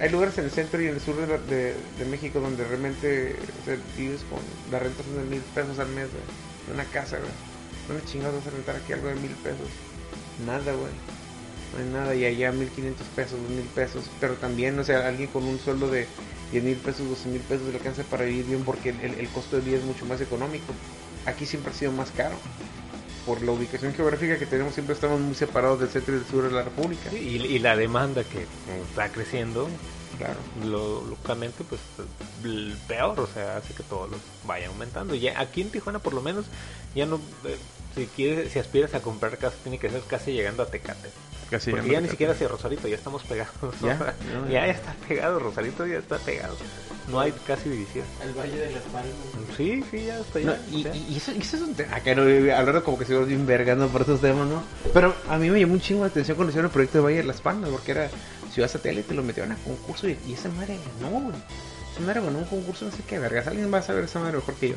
[0.00, 2.64] hay lugares en el centro y en el sur de, la- de, de México donde
[2.64, 4.38] realmente o sea, vives con.
[4.70, 6.74] La renta son de mil pesos al mes, güey.
[6.74, 7.30] Una casa, güey.
[7.88, 9.68] ¿Dónde chingados vas a rentar aquí algo de mil pesos?
[10.46, 10.92] Nada, güey.
[11.72, 12.14] No hay nada.
[12.14, 14.04] Y allá mil quinientos pesos, dos mil pesos.
[14.20, 16.06] Pero también, o sea, alguien con un sueldo de
[16.52, 19.56] 10 mil pesos, 12 mil pesos le alcanza para vivir bien porque el, el costo
[19.56, 20.72] de vida es mucho más económico.
[21.26, 22.36] Aquí siempre ha sido más caro.
[23.26, 26.42] Por la ubicación geográfica que tenemos, siempre estamos muy separados del centro y del sur
[26.44, 27.12] de la República.
[27.12, 28.46] Y, y la demanda que
[28.88, 29.68] está creciendo
[30.18, 30.36] Claro.
[30.66, 31.80] lo, localmente, pues
[32.88, 34.08] peor, o sea, hace que todo
[34.46, 35.14] vaya aumentando.
[35.14, 36.46] Ya aquí en Tijuana, por lo menos,
[36.94, 37.16] ya no.
[37.44, 37.56] eh,
[37.94, 41.10] si quieres, si aspiras a comprar casa, tiene que ser casi llegando a Tecate.
[41.50, 43.52] Casi Porque ya ni siquiera hacia Rosarito, ya estamos pegados.
[43.82, 44.72] Ya, ya, no, ya ya.
[44.72, 46.56] está pegado, Rosarito ya está pegado.
[47.08, 48.04] No hay casi división.
[48.22, 49.12] Al Valle de las Palmas.
[49.56, 50.94] Sí, sí, ya está No, ya.
[50.94, 51.96] y, eso, y eso es un tema.
[51.96, 54.62] Acá no, hablaron como que se iba bien vergando por esos temas, ¿no?
[54.94, 57.16] Pero a mí me llamó un chingo la atención cuando hicieron el proyecto de Valle
[57.18, 58.08] de las Palmas, porque era
[58.52, 61.36] ciudad satélite, lo metieron a concurso y, y esa madre ganó, güey.
[61.92, 63.48] Esa madre ganó un concurso, no sé qué vergas.
[63.48, 64.76] Alguien va a saber esa madre mejor que yo.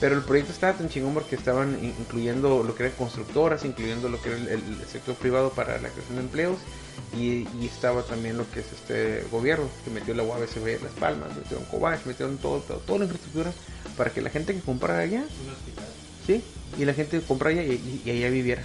[0.00, 4.08] Pero el proyecto estaba tan chingón porque estaban in- incluyendo lo que eran constructoras, incluyendo
[4.08, 6.58] lo que era el, el sector privado para la creación de empleos
[7.12, 10.84] y, y estaba también lo que es este gobierno que metió la UABC Valle de
[10.84, 13.52] Las Palmas, metieron Cobach, metieron todo, todo, toda la infraestructura
[13.96, 15.24] para que la gente que comprara allá.
[16.26, 16.44] ¿sí?
[16.76, 18.62] Y la gente comprara allá y, y- y allá viviera.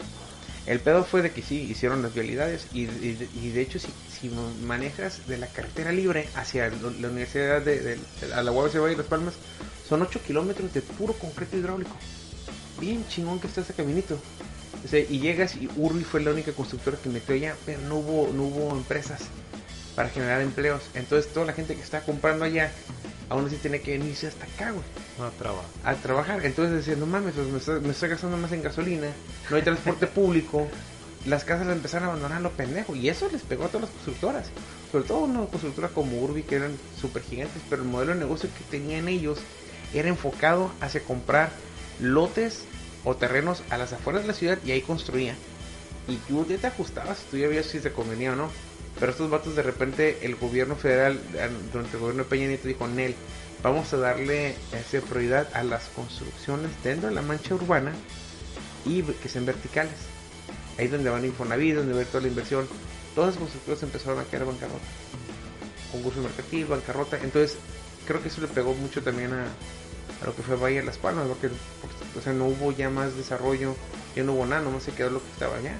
[0.65, 3.93] El pedo fue de que sí, hicieron las vialidades y, y- y de hecho si,
[4.07, 8.79] si manejas de la carretera libre hacia la universidad de, de- de- a la UABC
[8.79, 9.39] Valle de Las Palmas,
[9.87, 11.95] son 8 kilómetros de puro concreto hidráulico.
[12.79, 14.19] Bien chingón que está ese caminito.
[14.83, 17.95] O sea, y llegas y Urbi fue la única constructora que metió allá, pero no
[17.95, 19.21] hubo, no hubo empresas
[19.95, 20.83] para generar empleos.
[20.93, 22.71] Entonces toda la gente que está comprando allá,
[23.29, 24.83] aún así tiene que venirse hasta acá, güey
[25.17, 25.65] No trabajo.
[25.83, 26.45] a trabajar.
[26.45, 29.07] Entonces decían, no mames, pues me, estoy, me estoy gastando más en gasolina,
[29.49, 30.67] no hay transporte público.
[31.25, 32.95] Las casas las empezaron a abandonar a lo pendejo.
[32.95, 34.47] Y eso les pegó a todas las constructoras.
[34.91, 38.47] Sobre todo una constructora como Urbi, que eran súper gigantes, pero el modelo de negocio
[38.55, 39.39] que tenían ellos
[39.99, 41.51] era enfocado hacia comprar
[41.99, 42.63] lotes
[43.03, 45.35] o terrenos a las afueras de la ciudad y ahí construían.
[46.07, 48.49] Y tú ya te ajustabas, tú ya veías si te convenía o no.
[48.99, 51.19] Pero estos vatos de repente, el gobierno federal,
[51.71, 53.15] durante el gobierno de Peña Nieto dijo, Nel,
[53.61, 57.91] vamos a darle esa prioridad a las construcciones dentro de la mancha urbana
[58.85, 59.95] y que sean verticales.
[60.77, 62.67] Ahí es donde van Infonavit, donde va toda la inversión.
[63.15, 64.85] Todas las constructoras empezaron a en bancarrota.
[65.91, 67.17] Concurso mercantil, bancarrota.
[67.21, 67.57] Entonces,
[68.05, 69.47] creo que eso le pegó mucho también a,
[70.21, 71.49] a lo que fue Valle de Las Palmas, porque,
[71.81, 73.75] porque, o sea, no hubo ya más desarrollo,
[74.15, 75.73] ya no hubo nada, nomás se quedó lo que estaba allá.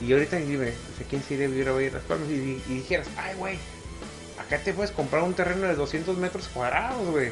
[0.00, 2.28] Y ahorita dime, o sea, ¿quién se iría a vivir a de Las Palmas?
[2.28, 3.58] Y, y- y dijeras, ay, güey,
[4.40, 7.30] acá te puedes comprar un terreno de 200 metros cuadrados, güey.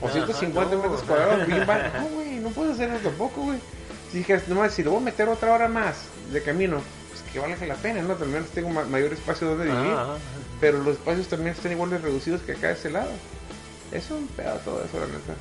[0.00, 0.82] O Ajá, 150 no.
[0.82, 1.60] metros cuadrados, bien.
[1.66, 3.58] No, güey, no puedes hacer eso tampoco, güey.
[4.10, 5.96] Si dijeras, nomás, si lo voy a meter otra hora más
[6.32, 8.14] de camino, pues que valga la pena, ¿no?
[8.14, 9.92] También tengo ma- mayor espacio donde vivir.
[9.96, 10.16] Ah,
[10.60, 13.10] Pero los espacios también están igual de reducidos que acá de ese lado.
[13.92, 15.34] Es un pedo todo eso, la neta.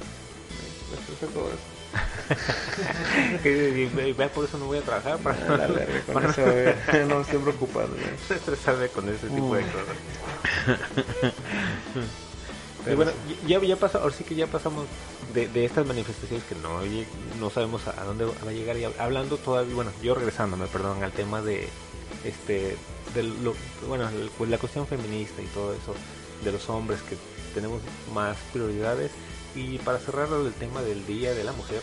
[0.92, 1.58] Me todo eso.
[3.50, 6.42] y- por eso no voy a trabajar para A la verga, con eso.
[7.08, 8.02] No estoy preocupado, güey.
[8.30, 11.32] no estresarme con ese tipo de cosas.
[12.90, 13.12] Y bueno,
[13.48, 14.86] ya, ya pasa, ahora sí que ya pasamos
[15.36, 16.80] de, de estas manifestaciones que no,
[17.40, 20.66] no sabemos a, a dónde va a llegar y hab- hablando todavía, bueno, yo regresándome,
[20.68, 21.68] perdón, al tema de
[22.26, 22.76] este
[23.14, 23.54] de lo,
[23.88, 24.10] bueno,
[24.50, 25.94] la cuestión feminista y todo eso
[26.44, 27.16] de los hombres que
[27.52, 27.82] tenemos
[28.14, 29.12] más prioridades
[29.56, 31.82] y para cerrar el tema del Día de la Mujer,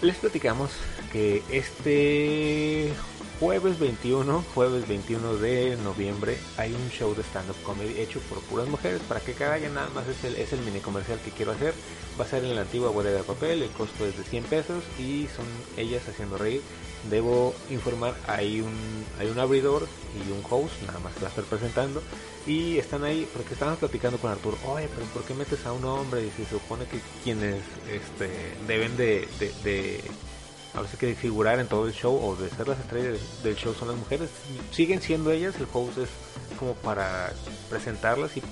[0.00, 0.70] les platicamos
[1.12, 2.92] que este
[3.40, 8.68] jueves 21, jueves 21 de noviembre, hay un show de stand-up comedy hecho por puras
[8.68, 9.00] mujeres.
[9.08, 11.74] Para que vayan, nada más es el, es el mini comercial que quiero hacer.
[12.18, 14.84] Va a ser en la antigua bodega de papel, el costo es de 100 pesos
[14.98, 15.46] y son
[15.76, 16.62] ellas haciendo reír.
[17.10, 21.30] Debo informar, hay un, hay un abridor y un host, nada más que va a
[21.30, 22.02] estar presentando.
[22.46, 25.84] Y están ahí, porque estábamos platicando con Arturo, oye, pero ¿por qué metes a un
[25.84, 26.26] hombre?
[26.26, 28.30] Y se supone que quienes este,
[28.66, 29.28] deben de,
[29.64, 30.02] de,
[30.74, 33.74] ahora sí que figurar en todo el show o de ser las estrellas del show
[33.74, 34.30] son las mujeres.
[34.70, 36.08] Siguen siendo ellas, el host es
[36.58, 37.32] como para
[37.68, 38.42] presentarlas y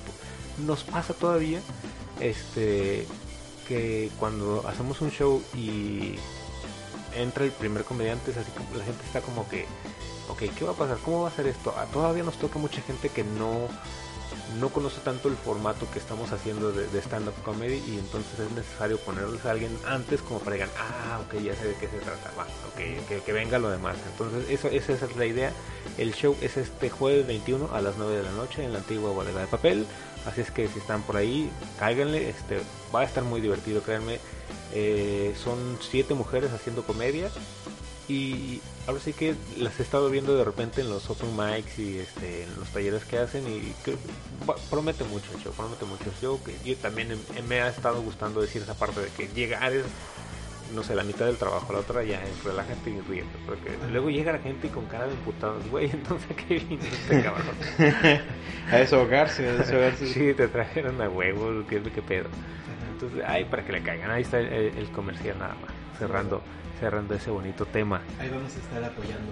[0.65, 1.59] nos pasa todavía
[2.19, 3.05] este
[3.67, 6.15] que cuando hacemos un show y
[7.21, 9.65] entra el primer comediante es así como la gente está como que
[10.29, 10.97] ok, ¿qué va a pasar?
[11.03, 11.73] ¿Cómo va a ser esto?
[11.77, 13.67] Ah, todavía nos toca mucha gente que no
[14.59, 18.97] no conoce tanto el formato que estamos haciendo de, stand-up comedy y entonces es necesario
[18.97, 22.31] ponerles a alguien antes como para digan, ah, ok, ya sé de qué se trata,
[22.37, 23.97] va, ok, que, que venga lo demás.
[24.11, 25.51] Entonces eso, esa es la idea.
[25.97, 29.11] El show es este jueves 21 a las 9 de la noche en la antigua
[29.11, 29.85] bodega de papel.
[30.27, 32.59] Así es que si están por ahí, cáiganle, este,
[32.93, 34.19] va a estar muy divertido, créanme.
[34.73, 37.29] Eh, son siete mujeres haciendo comedia
[38.09, 41.99] y ahora sí que las he estado viendo de repente en los open mics y
[41.99, 43.97] este, en los talleres que hacen y que,
[44.69, 46.05] promete mucho show, promete mucho
[46.43, 49.85] que yo también me ha estado gustando decir esa parte de que llegar es,
[50.73, 54.09] no sé, la mitad del trabajo, la otra ya es relájate y ríete, porque luego
[54.09, 57.45] llega la gente y con cara de imputados, güey, entonces qué vino este cabrón.
[58.71, 60.07] A desahogarse, a desahogarse.
[60.07, 62.27] sí, te trajeron a huevos, qué, qué pedo.
[62.91, 66.41] Entonces, ay, para que le caigan, ahí está el, el comercial nada más, cerrando,
[66.79, 68.01] cerrando ese bonito tema.
[68.19, 69.31] Ahí vamos a estar apoyando.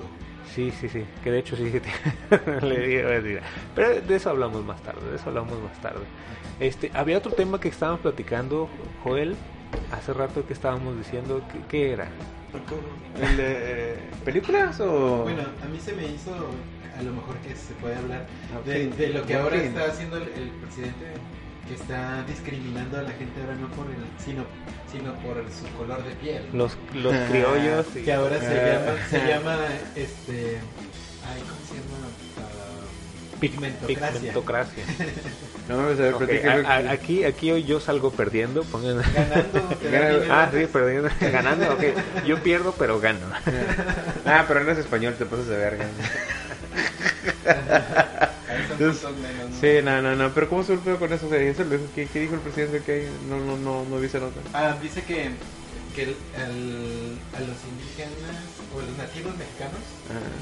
[0.54, 1.04] Sí, sí, sí.
[1.22, 3.42] Que de hecho sí te- le decir.
[3.76, 5.02] Pero de eso hablamos más tarde.
[5.10, 6.06] De eso hablamos más tarde.
[6.62, 8.70] Este, había otro tema que estábamos platicando,
[9.04, 9.36] Joel,
[9.92, 12.08] hace rato que estábamos diciendo que, ¿qué era.
[13.22, 15.24] ¿El de, eh, ¿Películas o...?
[15.24, 16.32] Bueno, a mí se me hizo
[16.98, 19.68] a lo mejor que se puede hablar Ah, de, lo que ahora fin.
[19.68, 21.06] está haciendo el, el presidente
[21.68, 24.44] que está discriminando a la gente ahora no por el sino
[24.92, 27.88] sino por el- su color de piel Los, los Ah, criollos.
[27.96, 28.80] y- que ahora se Ah.
[28.80, 29.58] llama se llama
[29.96, 30.58] este
[31.28, 32.08] ay cómo se llama
[33.40, 34.84] pigmentocracia pigmentocracia.
[35.68, 36.68] No me a ver, Ok, platícame.
[36.68, 38.64] a- a- aquí, aquí hoy yo salgo perdiendo.
[38.64, 39.02] Pongan...
[39.14, 40.26] ganando Gana-.
[40.44, 41.10] Ah, sí, perdiendo.
[41.20, 41.84] Ganando, ok.
[42.26, 43.28] Yo pierdo, pero gano.
[44.26, 45.86] Ah, pero no es español, te pasas de verga.
[48.72, 49.56] Entonces, menos, ¿no?
[49.62, 51.30] Sí, no, no, no, pero ¿cómo se fue con eso?
[51.30, 53.10] ¿qué, qué dijo el presidente que hay?
[53.30, 54.40] No, no, no, no vi esa nota.
[54.54, 55.32] Ah, dice que
[55.96, 59.80] que el- al- a los indígenas o los nativos mexicanos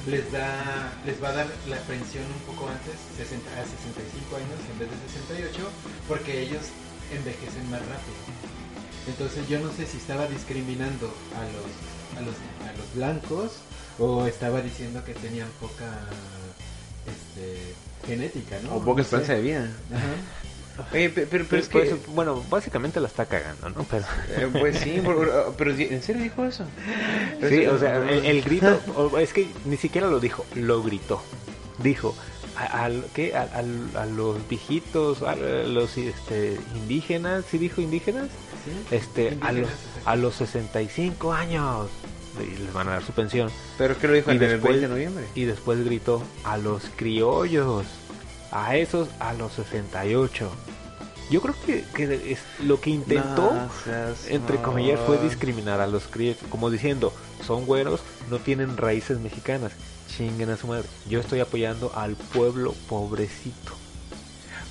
[0.07, 4.57] les da les va a dar la pensión un poco antes 60 a 65 años
[4.73, 4.97] en vez de
[5.37, 5.69] 68
[6.07, 6.65] porque ellos
[7.13, 8.17] envejecen más rápido
[9.07, 11.69] entonces yo no sé si estaba discriminando a los
[12.17, 12.35] a los
[12.67, 13.51] a los blancos
[13.99, 15.91] o estaba diciendo que tenían poca
[17.05, 17.75] este
[18.07, 19.35] genética no O poca No sé.
[19.35, 19.69] de vida.
[19.93, 20.13] Ajá.
[20.91, 21.99] Oye, pe- pero, pero es Pues, que...
[22.13, 23.83] bueno, básicamente la está cagando, ¿no?
[23.83, 26.65] Pero, eh, pues sí, pero, pero ¿en serio dijo eso?
[27.47, 28.79] sí, o sea, el, el grito,
[29.19, 31.21] es que ni siquiera lo dijo, lo gritó.
[31.79, 32.15] Dijo,
[32.57, 33.35] a, al- ¿qué?
[33.35, 33.43] A,
[33.99, 38.29] a los viejitos, a los este, indígenas, ¿sí dijo indígenas?
[38.65, 38.95] ¿Sí?
[38.95, 41.87] Este, a los, Indígenas, a los 65 años.
[42.39, 43.51] Y les van a dar su pensión.
[43.77, 45.25] ¿Pero qué lo dijo Y el después- 20 de noviembre?
[45.35, 47.85] Y después gritó a los criollos,
[48.53, 50.49] a esos a los 68.
[51.31, 55.87] Yo creo que, que es lo que intentó, No seas entre comillas, fue discriminar a
[55.87, 57.13] los criollos, como diciendo,
[57.45, 59.71] son güeros, no tienen raíces mexicanas,
[60.15, 60.87] chinguen a su madre.
[61.09, 63.73] Yo estoy apoyando al pueblo pobrecito.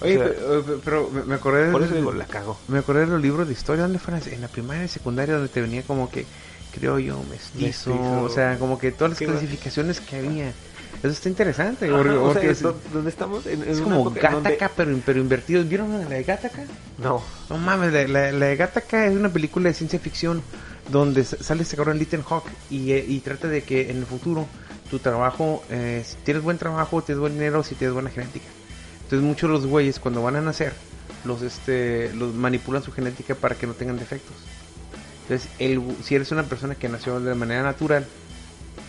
[0.02, 2.58] Oye, o sea, pero, me- acordé Por de, eso digo, la cago.
[2.68, 3.82] me acordé de los libros de historia.
[3.84, 4.20] ¿Dónde fueron?
[4.30, 6.26] En la primaria y secundaria donde te venía como que
[6.72, 8.22] criollo, mestizo, Mestizo.
[8.22, 10.52] o sea, como que todas las clasificaciones que había.
[10.98, 11.86] Eso está interesante.
[11.86, 15.20] Ajá, porque- o sea, es donde estamos en, en es como donde- Gataca, pero, pero
[15.20, 15.68] invertidos.
[15.68, 16.64] ¿Vieron la de Gataca?
[16.98, 20.42] No, No mames, la, la, la de Gataca es una película de ciencia ficción
[20.90, 24.46] donde sale este cabrón Ethan Hawk y, eh, y trata de que en el futuro
[24.90, 28.46] tu trabajo, eh, si tienes buen trabajo, tienes buen dinero, si tienes buena genética.
[29.04, 30.72] Entonces muchos de los güeyes cuando van a nacer,
[31.24, 34.34] los este los manipulan su genética para que no tengan defectos.
[35.22, 38.06] Entonces, el, si eres una persona que nació de manera natural,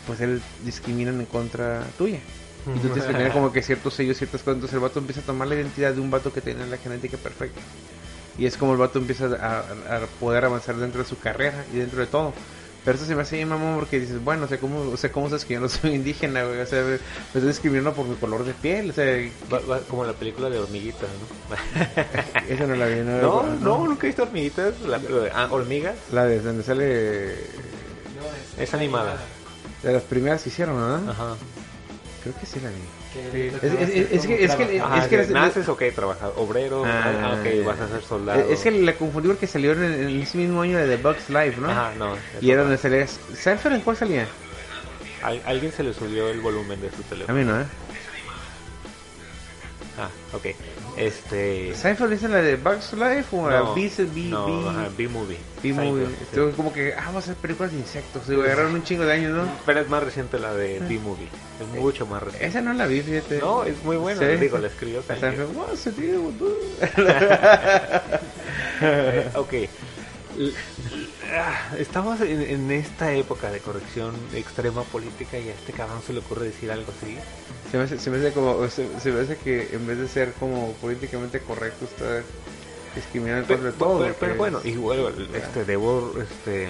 [0.08, 2.20] pues él discriminan en contra tuya.
[2.66, 4.56] Entonces tener como que ciertos sellos, ciertas cosas.
[4.56, 7.18] Entonces el vato empieza a tomar la identidad de un vato que tiene la genética
[7.18, 7.62] perfecta.
[8.38, 12.00] Y es como el vato empieza a, poder avanzar dentro de su carrera y dentro
[12.00, 12.34] de todo.
[12.84, 15.10] Pero eso se me hace bien mamón porque dices, bueno, o sea, ¿cómo, o sea,
[15.10, 16.60] ¿cómo sabes que yo no soy indígena, güey?
[16.60, 18.89] O sea, me, estoy discriminando por mi color de piel.
[18.89, 19.06] O sea,
[19.52, 21.02] Va- va como la película de hormiguitas,
[21.50, 21.56] ¿no?
[22.54, 23.02] esa no la vi.
[23.02, 24.82] No, No, no, nunca he visto hormiguitas.
[24.82, 25.00] La,
[25.34, 25.96] ah, hormigas.
[26.12, 27.36] La de donde sale...
[28.18, 29.18] No, Es animada.
[29.84, 31.12] De las primeras que hicieron, ¿no?
[31.12, 31.36] Ajá.
[32.24, 32.76] Creo que sí la vi.
[33.13, 36.34] que Es- es- es que- es que- es que de- las- naces o qué, trabajador,
[36.38, 38.39] obrero, Ah, ah, ok, vas a ser soldado.
[38.50, 41.62] Es que la confundí porque salió en, en ese mismo año de The Bugs Life,
[41.62, 41.69] ¿no?
[41.69, 42.15] Ajá, no.
[42.41, 43.06] Y era donde salía...
[43.06, 44.28] ¿Seinfeld en cuál salía?
[45.22, 47.38] Al- alguien se le subió el volumen de su A teléfono.
[47.38, 47.65] mí no, ¿eh?
[50.04, 50.46] Ah, ok.
[50.98, 51.74] Este.
[51.76, 55.38] ¿Seinfeld es la de Bugs Life o la No, B, B, no, B, ajá, B-movie.
[55.63, 56.06] B-Movie?
[56.06, 56.56] Seinfeld, sí.
[56.56, 58.26] Como que, ah, vamos a hacer películas de insectos.
[58.26, 59.48] Se agarraron un chingo de años, ¿no?
[59.66, 61.28] Pero es más reciente la de B-movie.
[61.60, 62.48] Es mucho más reciente.
[62.48, 63.39] Esa no la vi, fíjate.
[63.39, 64.20] No, es muy buena.
[64.20, 64.38] Sí.
[64.38, 65.39] Digo, la escribió Seinfeld.
[68.82, 69.54] Eh, ok.
[71.32, 76.13] Ah, Estamos en, en esta época de corrección extrema política y a este cabrón se
[76.13, 77.18] le ocurre decir algo así.
[77.74, 80.08] Se me hace, se me hace como, se, se me hace que en vez de
[80.08, 82.22] ser como políticamente correcto, está
[82.96, 84.00] discriminando Pero, contra de todo.
[84.04, 86.68] pero- pero bueno, igual este, debo este,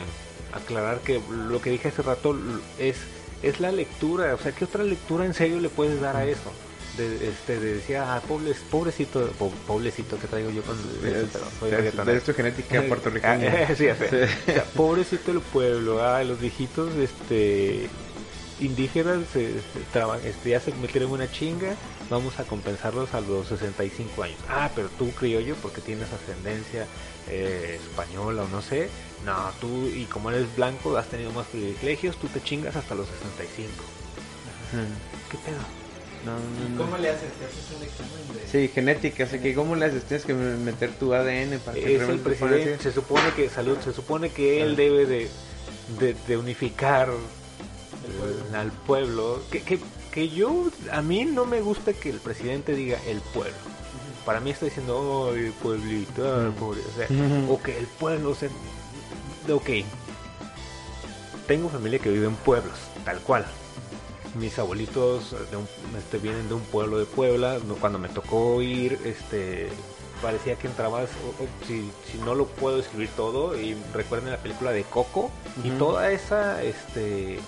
[0.54, 2.38] aclarar que lo que dije hace rato
[2.80, 2.96] es,
[3.42, 4.34] es la lectura.
[4.34, 6.54] O sea, ¿qué otra lectura en serio le puedes dar a eso?
[6.96, 11.46] De, este, de decir, ah, pobre- pobrecito, po- pobrecito que traigo yo con Es- pero
[11.60, 12.12] soy de- reggaetonero.
[12.14, 13.68] de esto genética puertorriqueña.
[13.70, 13.88] Ah, sí.
[14.10, 14.16] Sí.
[14.48, 17.90] O sea, pobrecito el pueblo, ah, los viejitos este
[18.60, 19.56] indígenas este,
[19.92, 21.76] traba- este, ya se metieron una chinga,
[22.10, 24.38] vamos a compensarlos a los 65 años.
[24.50, 26.86] Ah, pero tú criollo porque tienes ascendencia
[27.30, 28.90] eh, española o no sé.
[29.26, 33.08] No, tú y como eres blanco has tenido más privilegios, tú te chingas hasta los
[33.08, 33.72] 65.
[34.74, 34.86] Ujú.
[35.32, 35.58] ¿Qué pedo?
[36.26, 36.78] No, no, no.
[36.86, 37.34] ¿Cómo le haces?
[37.34, 38.48] ¿Te haces un examen de...?
[38.48, 42.02] Sí, genética, sea que cómo le haces, tienes que meter tu ADN para que Es
[42.04, 45.30] el presidente, se supone que salud, se supone que él debe de,
[46.00, 47.10] de, de unificar
[48.56, 49.40] al pueblo.
[49.52, 49.80] Que, que,
[50.12, 53.54] que yo, a mí no me gusta que el presidente diga el pueblo.
[54.26, 57.08] Para mí está diciendo, ay, pueblito, ay, pobre", o sea,
[57.50, 58.50] o que el pueblo, o sea,
[59.52, 59.70] ok.
[61.48, 63.46] Tengo familia que vive en pueblos, tal cual.
[64.40, 67.60] Mis abuelitos de un- este, vienen de un pueblo de Puebla.
[67.82, 69.70] Cuando me tocó ir, este,
[70.22, 71.10] parecía que entrabas,
[71.68, 75.30] si, si no lo puedo escribir todo, y recuerden la película de Coco,
[75.64, 77.40] y toda esa, este,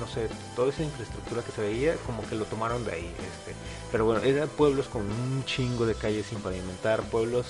[0.00, 3.06] no sé, toda esa infraestructura que se veía, como que lo tomaron de ahí.
[3.06, 3.54] Este.
[3.92, 7.46] Pero bueno, eran pueblos con un chingo de calles sin pavimentar, pueblos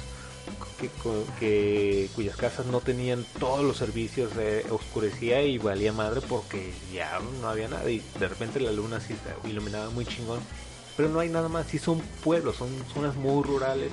[0.81, 0.91] que,
[1.39, 7.21] que- cuyas casas no tenían todos los servicios, eh, oscurecía y valía madre porque ya
[7.41, 10.41] no había nada y de repente la luna sí se iluminaba muy chingón.
[10.97, 13.91] Pero no hay nada más, sí son pueblos, son zonas muy rurales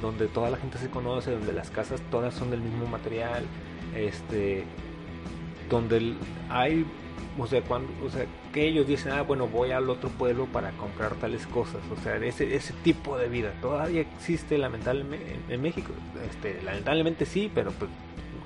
[0.00, 3.44] donde toda la gente se conoce, donde las casas todas son del mismo material,
[3.94, 4.64] este
[5.68, 6.14] donde
[6.48, 6.84] hay,
[7.38, 10.70] o sea, cuando, o sea, que ellos dicen, ah, bueno, voy al otro pueblo para
[10.72, 15.92] comprar tales cosas, o sea, ese, ese tipo de vida todavía existe lamentablemente en, México,
[16.28, 17.90] este, lamentablemente sí, pero pues,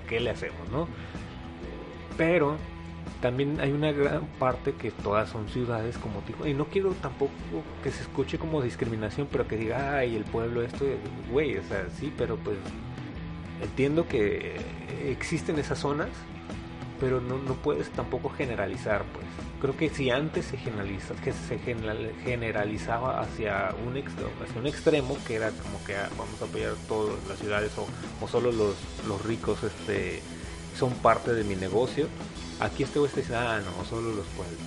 [0.08, 0.88] ¿qué le hacemos, no?
[2.16, 2.56] Pero
[3.22, 6.50] también hay una gran parte que todas son ciudades como Tijuana.
[6.50, 7.32] Y no quiero tampoco
[7.82, 10.85] que se escuche como discriminación, pero que diga, ay, el pueblo esto,
[11.30, 12.58] güey, o sea, sí, pero pues
[13.62, 14.56] entiendo que
[15.06, 16.08] existen esas zonas,
[17.02, 19.26] pero no, no puedes tampoco generalizar, pues.
[19.60, 25.16] Creo que si antes se generaliza, que se general- generalizaba hacia un, hacia un extremo,
[25.26, 27.86] que era como que ah, vamos a apoyar todas las ciudades o,
[28.24, 28.76] o solo los,
[29.08, 30.22] los ricos este,
[30.78, 32.06] son parte de mi negocio,
[32.60, 34.58] aquí este güey está diciendo, ah, no, solo los pueblos.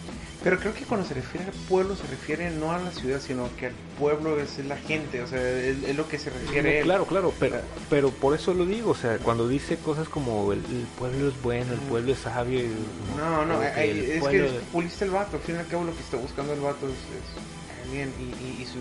[0.45, 3.49] Pero creo que cuando se refiere al pueblo se refiere no a la ciudad, sino
[3.58, 6.84] que al pueblo es la gente, o sea, es, es lo que se refiere No,
[6.86, 10.60] claro, claro, pero, pero por eso lo digo, o sea, cuando dice cosas como el,
[10.60, 12.71] el pueblo es bueno, el pueblo es sabio, y-
[13.17, 15.55] No, no, o que ay, el es pueblo- que es populista el vato, al fin
[15.55, 18.65] y al cabo lo que está buscando el vato es, es bien, y, y, y
[18.67, 18.77] su,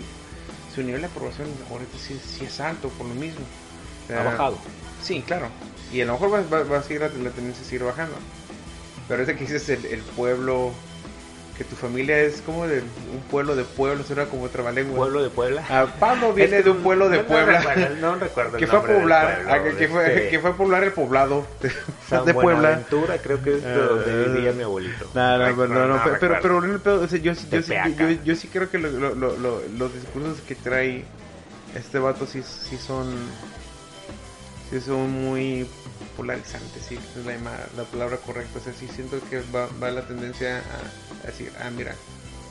[0.75, 3.41] su nivel de aprobación ahorita sí, sí es alto por lo mismo.
[4.03, 4.59] O sea, ha bajado.
[5.01, 5.47] Sí, claro.
[5.91, 8.15] Y a lo mejor va, va- va a seguir la, la tendencia a seguir bajando.
[9.07, 10.71] Pero ahorita que dices el, el pueblo,
[11.57, 14.97] que tu familia es como de un pueblo de pueblos, era como trabalengua.
[14.97, 15.63] Pueblo de Puebla.
[15.69, 17.59] Ah, Pablo viene Es de un pueblo de no, no Puebla.
[17.59, 18.57] recuerdo, No, recuerdo.
[18.57, 20.91] que fue a poblar, pueblo, ah, que, que fue, este, que fue a poblar el
[20.91, 21.71] poblado de,
[22.09, 22.59] San de Puebla.
[22.59, 25.09] Buenaventura, creo que es de donde vivía mi abuelito.
[25.13, 27.69] No, no, Recuerdo, no, no, pero, pero, pero, pero, o sea, yo, sí- yo, sí,
[27.69, 28.11] Tepeaca.
[28.11, 31.05] yo, yo sí creo que lo- lo- lo- lo- los discursos que trae
[31.73, 33.07] este vato sí, sí son
[34.69, 35.67] sí son muy
[36.17, 37.33] polarizantes, sí, es la,
[37.77, 38.57] la palabra correcta.
[38.59, 41.95] O sea, sí siento que va, va la tendencia a, decir, ah, mira,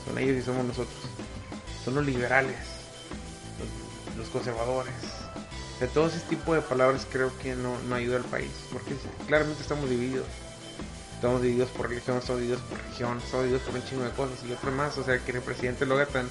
[0.05, 0.95] son ellos y somos nosotros.
[1.83, 2.55] Son los liberales,
[4.17, 4.93] los, conservadores.
[5.75, 8.95] O sea, todo ese tipo de palabras creo que no, no ayuda al país, porque
[9.27, 10.25] claramente estamos divididos.
[11.15, 14.39] Estamos divididos por religión, estamos divididos por región, estamos divididos por un chingo de cosas
[14.47, 14.97] y otro más.
[14.97, 16.29] O sea, que el presidente lo haga tan,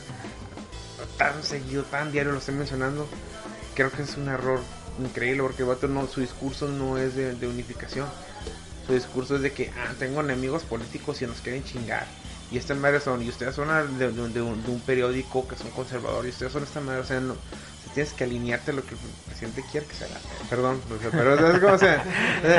[1.18, 3.06] tan seguido, tan diario, lo esté mencionando,
[3.74, 4.60] creo que es un error
[4.98, 8.08] increíble porque el vato no, su discurso no es de, de unificación.
[8.86, 12.06] Su discurso es de que, ah, tengo enemigos políticos y nos quieren chingar.
[12.54, 13.66] Y estas madres son, y ustedes son
[13.98, 17.00] de, de- de un, de un periódico que son conservadores, y ustedes son esta madre,
[17.00, 17.34] o sea, no,
[17.94, 20.06] tienes que alinearte a lo que el presidente quiere que sea.
[20.48, 21.72] Perdón, o sea, pero ¿sabes cómo?
[21.74, 22.04] O sea,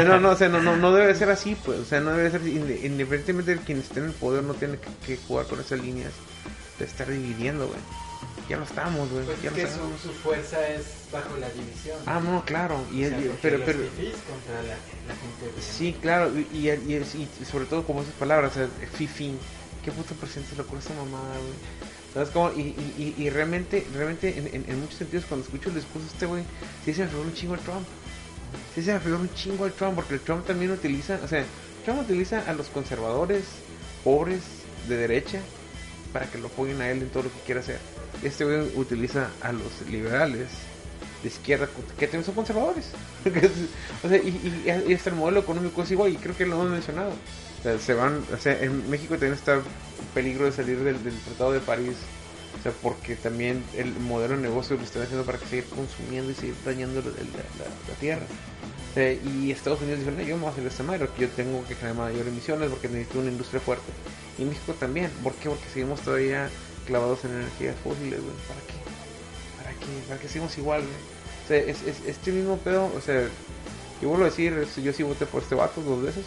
[0.05, 2.29] no, no, o sea, no, no, no debe ser así, pues, o sea, no debe
[2.29, 5.59] ser, inde- independientemente de quien esté en el poder, no tiene que, que jugar con
[5.61, 6.11] esas líneas
[6.77, 7.79] de estar dividiendo, güey.
[8.49, 11.97] Ya lo estamos, güey, Pues ya es que su, su fuerza es bajo la división.
[12.05, 14.75] Ah, no, claro, y, O sea, porque pero, pero, contra la,
[15.07, 15.61] la gente.
[15.61, 18.67] Sí, claro, y, y, y- y sobre todo como esas palabras, o sea,
[19.85, 21.53] qué puto presidente se le ocurre esa mamada, güey.
[22.13, 22.51] ¿Sabes cómo?
[22.53, 26.43] Y, y, realmente, realmente, en, en, muchos sentidos, cuando escucho el discurso este güey,
[26.83, 27.85] sí se me figura un chingo el Trump.
[28.73, 31.43] Sí se me figura un chingo el Trump, porque el Trump también utiliza, o sea,
[31.83, 33.43] Trump utiliza a los conservadores,
[34.03, 34.41] pobres,
[34.87, 35.41] de derecha,
[36.13, 37.79] para que lo apoyen a él en todo lo que quiera hacer.
[38.23, 40.47] Este güey utiliza a los liberales
[41.21, 41.67] de izquierda
[41.99, 42.91] que también son conservadores.
[44.03, 46.55] o sea, y, y, y hasta el modelo económico es igual, y creo que lo
[46.55, 47.11] hemos mencionado.
[47.65, 49.59] Sea, se van, o sea, en México también está
[50.13, 51.95] peligro de salir del, Tratado de París.
[52.59, 56.31] O sea, porque también el modelo de negocio lo están haciendo para que seguir consumiendo
[56.31, 58.27] y seguir dañando la, tierra.
[58.95, 60.83] Y Estados Unidos dijo, no, yo me voy a hacer esta
[61.15, 63.91] que yo tengo que generar mayor emisiones porque necesito una industria fuerte.
[64.37, 65.09] Y México también.
[65.23, 65.49] ¿Por qué?
[65.49, 66.49] Porque seguimos todavía
[66.85, 68.35] clavados en energías fósiles, güey.
[68.47, 68.77] ¿Para qué?
[69.57, 70.07] ¿Para qué?
[70.07, 70.83] ¿Para qué seguimos igual?
[71.45, 73.27] O sea, es- este mismo pedo, o sea,
[74.05, 76.25] yo vuelvo a decir, es- yo sí voté por este vato dos veces.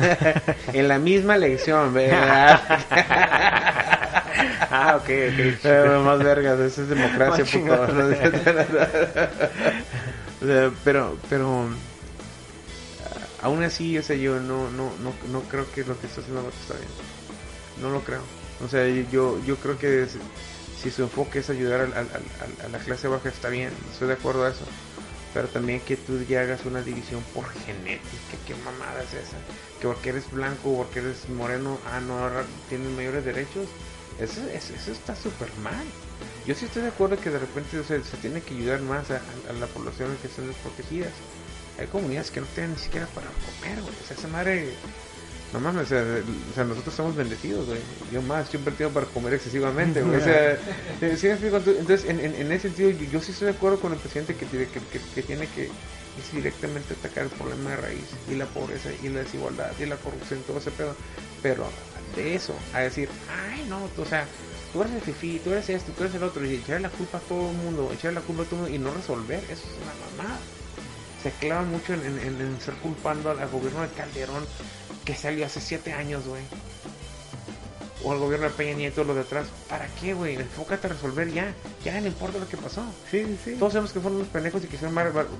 [0.72, 2.60] en la misma elección, ¿verdad?
[4.74, 5.58] Ah, ok, ok.
[5.62, 7.74] Pero más vergas, eso es democracia, puto.
[10.42, 11.66] o sea, pero, pero,
[13.42, 16.48] aún así, o sea, yo no, no, no, no creo que lo que está haciendo
[16.48, 16.88] está bien.
[17.82, 18.22] No lo creo.
[18.64, 20.06] O sea, yo, yo creo que
[20.82, 24.08] si su enfoque es ayudar al- al- al- a la clase baja está bien, estoy
[24.08, 24.64] de acuerdo a eso.
[25.34, 29.36] Pero también que tú ya hagas una división por genética, qué mamada es esa.
[29.80, 33.66] Que porque eres blanco o porque eres moreno, ah, no, ahora tienes mayores derechos.
[34.18, 35.84] Eso, eso, eso está súper mal.
[36.46, 39.50] Yo sí estoy de acuerdo que de repente se tiene que ayudar más a, a-
[39.50, 41.12] a la población que están desprotegidas.
[41.78, 43.94] Hay comunidades que no tienen ni siquiera para comer, güey.
[44.02, 44.74] O sea, esa madre...
[45.52, 46.02] No mames, o sea,
[46.50, 47.78] o sea, nosotros estamos bendecidos, güey.
[48.10, 50.16] Yo más, yo he invertido para comer excesivamente, güey.
[50.16, 50.52] O sea,
[51.02, 51.56] eh, ¿sí me explico?
[51.58, 54.34] Entonces, en, en, en ese sentido, yo, yo sí estoy de acuerdo con el presidente
[54.34, 55.70] que tiene que, que, que tiene que
[56.32, 60.40] directamente atacar el problema de raíz y la pobreza y la desigualdad y la corrupción
[60.40, 60.94] y todo ese pedo.
[61.42, 61.66] Pero
[62.16, 63.08] de eso, a decir,
[63.50, 64.26] ay, no, o sea,
[64.72, 67.18] tú eres el fifi, tú eres esto, tú eres el otro, y echarle la culpa
[67.18, 69.66] a todo el mundo, echarle la culpa a todo el mundo y no resolver, eso
[69.68, 70.38] es una mamada
[71.22, 74.44] se clava mucho en, en, en- estar culpando al gobierno de Calderón
[75.04, 76.42] que salió hace siete años, güey.
[78.04, 79.46] O el gobierno de Peña Nieto, lo de atrás.
[79.68, 80.34] ¿Para qué, güey?
[80.34, 81.54] Enfócate a resolver ya.
[81.84, 82.82] Ya no importa lo que pasó.
[83.10, 83.54] Sí, sí, sí.
[83.58, 84.94] Todos sabemos que fueron unos pendejos y que hicieron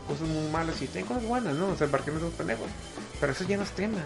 [0.07, 1.69] cosas muy malas y tienen cosas buenas, ¿no?
[1.71, 2.69] O sea, ¿para qué no pendejos?
[3.21, 3.99] Pero eso ya no es tema.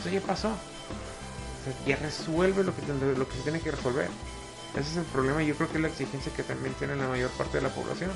[0.00, 0.48] Eso ya pasó.
[0.48, 4.08] O sea, ya resuelve lo que, tendrá- lo que se tiene que resolver.
[4.78, 7.06] Ese es el problema y yo creo que es la exigencia que también tiene la
[7.06, 8.10] mayor parte de la población.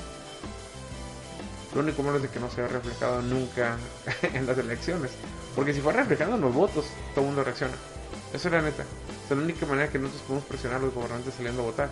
[1.75, 3.77] Lo único malo es de que no se ha reflejado nunca
[4.33, 5.11] en las elecciones.
[5.55, 7.73] Porque si fuera reflejado en los votos, todo el mundo reacciona.
[8.33, 8.83] Eso es la neta.
[8.83, 11.89] O sea, la única manera que nosotros podemos presionar a los gobernantes saliendo a votar.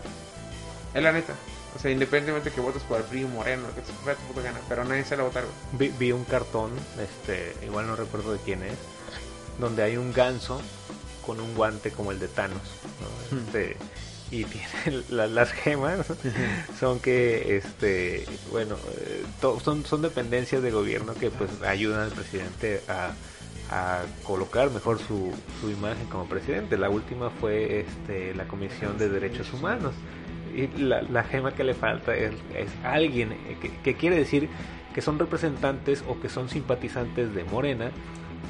[0.93, 1.33] Es la neta.
[1.75, 4.59] O sea, independientemente que votes por el PRI, Moreno, que se fue puta gana.
[4.69, 5.43] Pero nadie sale a votar.
[5.71, 8.75] Vi, vi un cartón, este, igual no recuerdo de quién es,
[9.59, 10.61] donde hay un ganso
[11.25, 12.61] con un guante como el de Thanos.
[13.31, 13.37] ¿no?
[13.39, 13.77] Este,
[14.29, 16.05] y tiene la- las gemas
[16.79, 22.11] son que este bueno eh, to- son son dependencias de gobierno que pues ayudan al
[22.11, 23.13] presidente a,
[23.73, 29.09] a colocar mejor su, su imagen como presidente la última fue este la comisión de
[29.09, 29.93] derechos humanos
[30.55, 34.47] y la, la gema que le falta es, es alguien que, que quiere decir
[34.93, 37.89] que son representantes o que son simpatizantes de Morena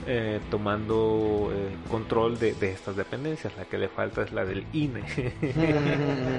[0.06, 3.56] eh, tomando eh, control de, de estas dependencias.
[3.56, 5.02] La que le falta es la del INE.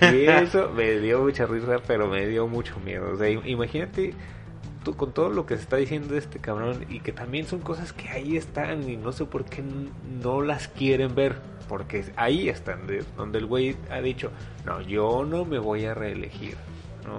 [0.12, 3.10] y eso me dio mucha risa, pero me dio mucho miedo.
[3.12, 4.14] O sea, im- imagínate
[4.94, 7.92] con todo lo que se está diciendo de este cabrón y que también son cosas
[7.92, 9.62] que ahí están y no sé por qué
[10.22, 11.36] no las quieren ver.
[11.68, 14.30] Porque ahí están, de- donde el güey ha dicho,
[14.64, 16.56] no, yo no me voy a reelegir,
[17.04, 17.16] ¿no?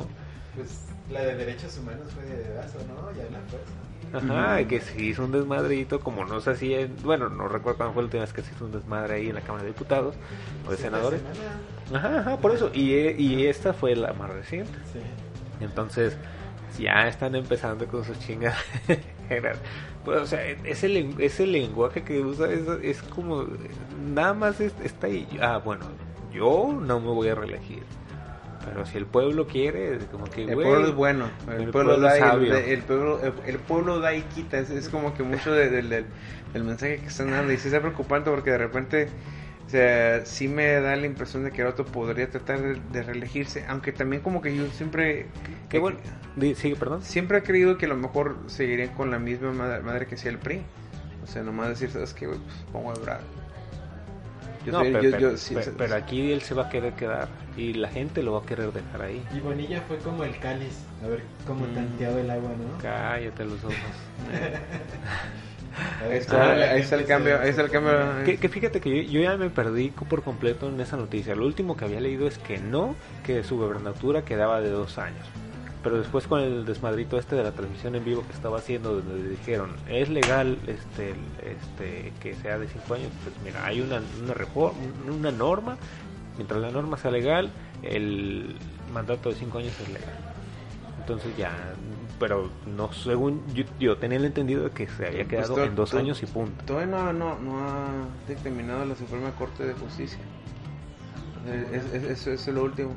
[0.55, 3.11] Pues la de derechos humanos fue de vaso, ¿no?
[3.11, 3.73] Ya la fuerza.
[4.13, 7.93] Ajá, que se hizo un desmadrito, como no se hacía, en- bueno, no recuerdo cuándo
[7.93, 10.15] fue la última vez que se hizo un desmadre ahí en la Cámara de Diputados
[10.65, 11.19] o de Sí, senadores.
[11.93, 14.71] Ajá, ajá, por eso, y, e- y esta fue la más reciente.
[14.93, 14.99] Sí.
[15.59, 16.15] Entonces,
[16.77, 18.55] ya están empezando con sus chingas.
[20.05, 23.45] pues, o sea, ese, ese lenguaje que usa es, es como,
[24.13, 25.27] nada más es- está ahí.
[25.41, 25.85] Ah, bueno,
[26.33, 27.83] yo no me voy a reelegir.
[28.65, 31.99] Pero si el pueblo quiere, como que, El pueblo es bueno, el, el pueblo, pueblo
[32.07, 32.55] da y el, sabio.
[32.57, 36.05] el pueblo, el, pueblo da y quita, es, es como que mucho de- del- del,
[36.53, 39.07] del mensaje que están dando y sí está preocupante porque de repente,
[39.67, 43.03] o sea, sí me da la impresión de que el otro podría tratar de, de
[43.03, 45.27] reelegirse, aunque también como que yo siempre,
[45.69, 45.99] Qué bueno.
[46.55, 47.01] Sigue, perdón.
[47.03, 50.31] siempre he creído que a lo mejor seguirían con la misma madre, madre que hacía
[50.31, 50.61] el PRI,
[51.23, 52.39] o sea, nomás decir, sabes que, pues
[52.71, 53.21] pongo a Ebrard.
[54.65, 56.67] Yo no, soy- pero, yo- pero- yo- sí, pero- sí, pero aquí él se va
[56.67, 59.21] a querer quedar y la gente lo va a querer dejar ahí.
[59.35, 61.73] Y Bonilla fue como el cáliz, a ver cómo Mm.
[61.73, 62.77] tanteaba el agua, ¿no?
[62.81, 63.75] Cállate los ojos.
[66.03, 67.93] Ahí está, la ahí está el cambio, está el cambio.
[68.25, 71.35] Que, que fíjate que yo, yo ya me perdí por completo en esa noticia.
[71.35, 75.25] Lo último que había leído es que no, que su gobernatura quedaba de dos años.
[75.83, 79.29] Pero después con el desmadrito este de la transmisión en vivo que estaba haciendo, donde
[79.29, 81.13] dijeron, es legal este,
[81.45, 85.77] este que sea de cinco años, pues mira, hay una, una, reforma, una norma,
[86.35, 87.51] mientras la norma sea legal,
[87.83, 88.57] el
[88.91, 90.36] mandato de cinco años es legal.
[91.07, 91.53] Entonces ya,
[92.19, 95.73] pero no, según yo, yo tenía el entendido de que se había Pues quedado en
[95.73, 96.65] dos años y punto.
[96.65, 97.87] Todavía no, no, no ha
[98.27, 100.19] determinado la Suprema Corte de Justicia.
[101.71, 102.91] Es, es- es- eso es lo último.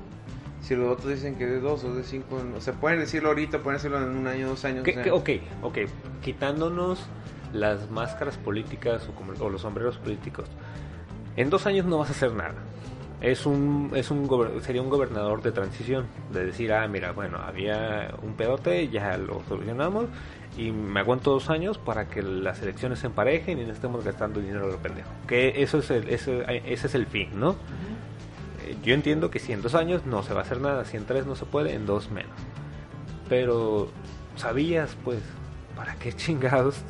[0.61, 3.61] Si los otros dicen que de dos o de cinco, o sea, pueden decirlo ahorita,
[3.63, 4.83] pueden decirlo en un año, dos años.
[4.83, 5.31] Que- o sea, que- ok,
[5.63, 5.79] ok,
[6.21, 6.99] quitándonos
[7.53, 10.49] las máscaras políticas o, como- o los sombreros políticos,
[11.37, 12.55] en dos años no vas a hacer nada.
[13.21, 14.29] Es un, es un
[14.62, 19.43] sería un gobernador de transición, de decir, ah, mira, bueno, había un pedote, ya lo
[19.47, 20.07] solucionamos
[20.57, 24.41] y me aguanto dos años para que las elecciones se emparejen y no estemos gastando
[24.41, 25.11] dinero a lo pendejo.
[25.29, 27.57] Que eso es el, ese, ese es el fin, ¿no?
[28.66, 30.97] Eh, Yo entiendo que si en dos años no se va a hacer nada, si
[30.97, 32.33] en tres no se puede, en dos menos.
[33.29, 33.89] Pero
[34.37, 35.18] sabías, pues,
[35.77, 36.81] ¿para qué chingados?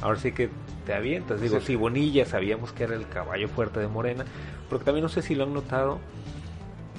[0.00, 0.50] Ahora sí que
[0.84, 1.40] te avientas.
[1.40, 1.66] Digo, Sí.
[1.68, 4.24] si Bonilla sabíamos que era el caballo fuerte de Morena,
[4.72, 5.98] porque también no sé si lo han notado,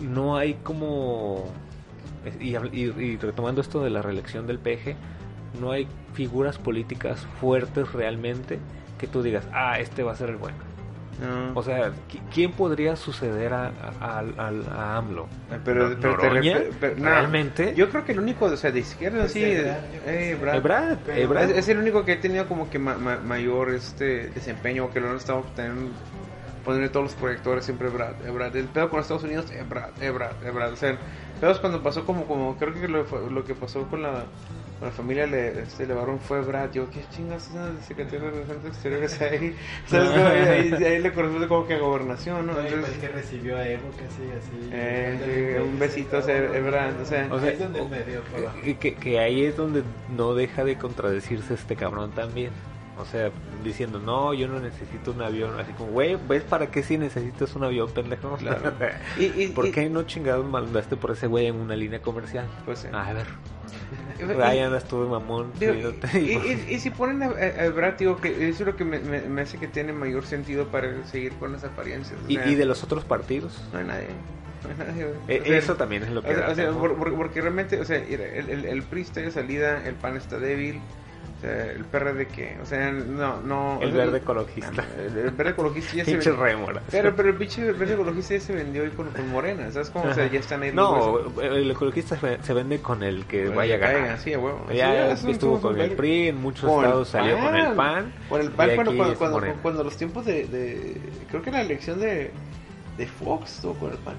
[0.02, 1.46] no hay como...
[2.40, 4.96] Y, habl- y- y retomando esto de la reelección del PG,
[5.60, 8.60] no hay figuras políticas fuertes realmente
[8.98, 10.56] que tú digas, ah, este va a ser el bueno.
[11.22, 11.60] no.
[11.60, 15.28] O sea, ¿qui- ¿quién podría suceder a, a, a AMLO?
[15.66, 16.58] pero, ¿No- pero te Noroña?
[16.60, 17.74] refe- pero- no, ¿Realmente?
[17.76, 19.44] Yo creo que el único, o sea, de izquierda, Pues sí.
[19.44, 20.98] Eh, Pero- Ebrard.
[21.52, 25.02] Es, es el único que ha tenido como que ma- ma- mayor este desempeño, que
[25.02, 25.92] lo han estado teniendo,
[26.64, 28.56] poniendo todos los proyectores siempre Ebrard, Ebrard.
[28.56, 30.74] El pedo con Estados Unidos, Ebrard, Ebrard, Ebrard.
[30.74, 30.98] O sea, el
[31.42, 34.26] pedo es cuando pasó como, como creo que lo, fue- lo que pasó con la,
[34.80, 36.72] con la familia Le, este, Levarón fue Ebrard.
[36.72, 39.56] Yo, ¿qué chingas es el secretario de Relaciones Exteriores ahí?
[39.88, 40.10] ¿Sabes?
[40.10, 40.26] cómo?
[40.26, 40.40] ahí,
[40.74, 42.54] ahí, ahí le corresponde como que a gobernación, ¿no?
[42.54, 44.70] No, y Entonces, pues que recibió a Evo casi así.
[44.72, 47.28] eh, sí, un besito, o sea, Ebrard, o sea.
[47.30, 48.58] O sea, Ahí es donde me dio por abajo.
[48.64, 49.84] Eh, que, que ahí es donde
[50.16, 52.52] no deja de contradecirse este cabrón también.
[52.98, 53.32] O sea,
[53.64, 55.60] diciendo, no, yo no necesito un avión.
[55.60, 58.36] Así como, güey, ¿ves para qué si necesitas un avión, pendejo?
[58.38, 58.72] Claro.
[59.18, 62.46] Y- y- ¿Por y- qué no chingados mandaste por ese güey en una línea comercial?
[62.66, 62.88] Pues sí.
[62.94, 63.26] A ver,
[64.64, 65.52] andas tú, mamón.
[65.60, 65.74] Digo,
[66.70, 69.22] y, si ponen a, a, a Brad, digo, que eso es lo que me, me-
[69.22, 72.20] me hace que tiene mayor sentido para seguir con las apariencias.
[72.26, 73.62] o y, sea, y de los otros partidos.
[73.74, 74.08] No hay nadie.
[74.64, 75.08] No hay nadie.
[75.28, 76.90] Eh, O sea, eso también es lo o que sea, da o sea, temor.
[76.96, 80.16] por- por- porque realmente, o sea, el, el, el PRI está de salida, el PAN
[80.18, 80.80] está débil,
[81.44, 83.80] sea, el PRD que, o sea, no, no.
[83.82, 84.86] El verde ecologista.
[84.98, 86.36] El, el verde ecologista ya se vendió.
[86.36, 86.82] rémora.
[86.90, 90.06] Pero, pero el pinche verde ecologista ya se vendió ahí con, con Morena, ¿sabes cómo?
[90.06, 90.72] O sea, ya están ahí.
[90.72, 93.96] No, el ecologista se vende con el que el vaya a ganar.
[94.02, 94.66] caiga, sí, huevo.
[94.74, 95.92] Ya Sí, eso estuvo es con el.
[95.92, 98.14] PRI, en muchos estados salió con el PAN.
[98.30, 100.98] Con el PAN cuando, cuando, cuando, cuando los tiempos de, de-
[101.30, 102.32] Creo que la elección de,
[102.98, 104.16] de Fox estuvo con el PAN.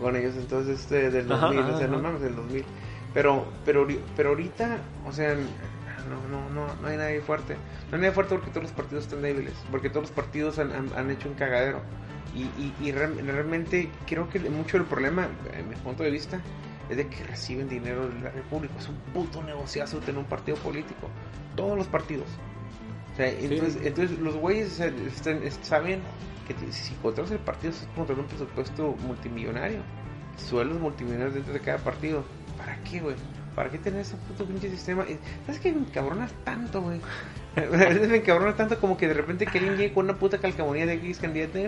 [0.00, 2.02] Con ellos, entonces, este, del Ajá, 2000, ajá, o sea, no ajá.
[2.02, 2.64] mames, del 2000.
[3.14, 3.86] Pero, pero,
[4.16, 7.56] pero ahorita, o sea, no, no, no, no hay nadie fuerte.
[7.90, 9.54] No hay nadie fuerte porque todos los partidos están débiles.
[9.70, 11.80] Porque todos los partidos han, han, han hecho un cagadero.
[12.34, 16.40] Y, y, y real- realmente creo que mucho del problema, en mi punto de vista,
[16.88, 18.74] es de que reciben dinero de la República.
[18.78, 21.08] Es un puto negociazo tener un partido político.
[21.54, 22.26] Todos los partidos.
[23.12, 24.80] O sea, entonces, entonces los güeyes
[25.60, 26.00] saben
[26.48, 29.80] que si controlas el partido es controlar un presupuesto multimillonario.
[30.38, 32.24] Sueldos multimillonarios dentro de cada partido.
[32.62, 33.16] ¿Para qué, güey?
[33.56, 35.04] ¿Para qué tener ese puto pinche sistema?
[35.46, 37.00] ¿Sabes qué me encabronas tanto, güey?
[37.56, 40.38] A veces me encabrona tanto como que de repente que alguien llegue con una puta
[40.38, 41.58] calcamonía de X candidato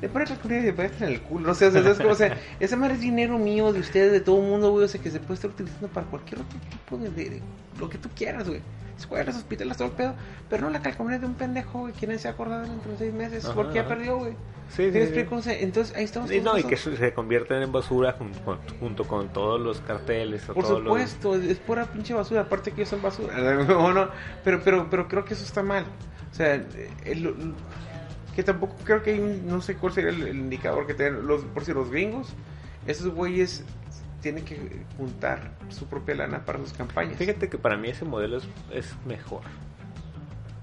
[0.00, 0.72] le pone calcamonía y le
[1.06, 1.50] en el culo.
[1.52, 2.10] O sea, o sea, ¿sabes cómo?
[2.10, 4.84] O sea, esa madre es dinero mío, de ustedes, de todo el mundo, güey.
[4.84, 7.42] O sea, que se puede estar utilizando para cualquier otro tipo de, de- de-
[7.78, 8.60] lo que tú quieras, güey.
[8.98, 10.14] Escuelas, hospitales, todo el pedo.
[10.48, 11.92] Pero no la calcamonía de un pendejo, güey.
[11.92, 13.44] ¿Quién se acuerda de él dentro de seis meses?
[13.44, 13.90] Ajá, porque ya ajá.
[13.90, 14.32] perdió, güey.
[14.70, 14.98] Sí, ¿Sí sí, sí.
[14.98, 15.36] explico?
[15.36, 16.32] O sea, entonces ahí estamos.
[16.32, 20.48] Y no, y que se convierten en basura junto con, junto con todos los carteles.
[20.48, 23.34] o Por todos los- supuesto, es pura pinche basura, aparte que ellos son basura.
[23.68, 24.08] No, no,
[24.42, 25.84] pero, pero, pero creo que eso está mal.
[26.32, 26.54] O sea,
[27.04, 27.54] el-
[28.34, 31.72] que tampoco creo que no sé cuál sería el, indicador que tengan los, por si
[31.72, 32.34] los gringos,
[32.86, 33.64] esos güeyes
[34.20, 37.16] tienen que juntar su propia lana para sus campañas.
[37.16, 38.38] Fíjate que para mí ese modelo
[38.70, 39.42] es mejor.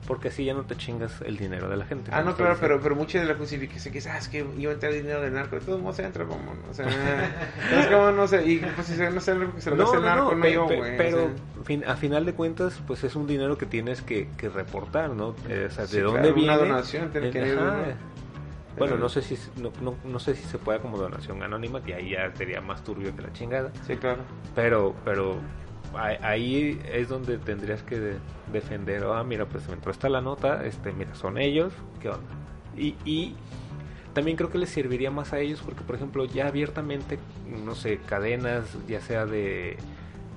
[0.08, 2.12] Porque así ya no te chingas el dinero de la gente.
[2.14, 2.80] Ah, no, claro, pero, diciendo.
[2.84, 5.34] pero mucha de la justificación que es, ah, es que iba a entrar dinero del
[5.34, 6.86] narco, de todos modos se entra como, o sea,
[7.80, 10.32] es como, no sé, y pues si se no se lo No, el no, narco,
[10.32, 10.94] no, no, yo, pe- güey.
[10.94, 11.30] o pero
[11.66, 11.92] sea.
[11.94, 15.36] a final de cuentas, pues es un dinero que tienes que, que reportar, ¿no?
[15.48, 16.50] Eh, o sea, ¿de dónde viene?
[16.50, 17.56] una donación tiene que Eh, ir.
[17.56, 17.72] ¿no?
[17.72, 21.82] Bueno, Pero- no sé si no, no, no sé si se puede como donación anónima,
[21.84, 23.72] que ahí ya sería más turbio que la chingada.
[23.88, 24.22] Sí, claro.
[24.56, 25.36] Pero, pero
[25.98, 28.18] ahí- es donde tendrías que de-
[28.52, 32.28] defender, ah, mira, pues me entró esta la nota, este, mira, son ellos, ¿qué onda?
[32.78, 33.36] Y, y
[34.14, 37.20] también creo que les serviría más a ellos porque, por ejemplo, ya abiertamente,
[37.66, 39.78] no sé, cadenas, ya sea de,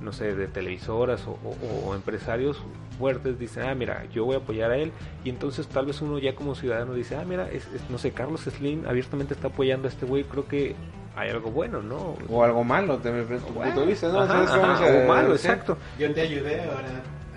[0.00, 2.60] no sé, de televisoras o, o- o empresarios
[2.98, 4.92] fuertes dicen, ah, mira, yo voy a apoyar a él
[5.24, 8.12] y entonces tal vez uno ya como ciudadano dice, ah, mira, es, es- no sé,
[8.12, 10.74] Carlos Slim abiertamente está apoyando a este güey, creo que
[11.16, 12.14] hay algo bueno, ¿no?
[12.28, 14.20] O algo malo, desde mi punto de vista, ¿no?
[14.20, 14.42] Ajá,
[14.74, 15.46] O sea, malo, sí.
[15.46, 15.78] exacto.
[15.98, 16.88] Yo te ayudé, ahora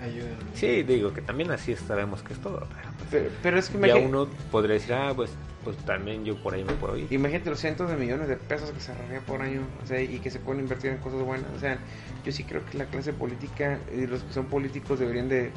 [0.02, 0.34] ayúdame.
[0.54, 2.60] Sí, digo que también así sabemos que es todo.
[2.60, 5.30] pero, pues, Pero, pero es que ya uno podría decir, ah, pues,
[5.64, 7.12] pues también yo por ahí me puedo ir.
[7.12, 10.18] imagínate los cientos de millones de pesos que se ahorraría por año, o sea, y
[10.18, 11.50] que se pueden invertir en cosas buenas.
[11.54, 11.78] O sea,
[12.24, 15.52] yo sí creo que la clase política y los que son políticos deberían de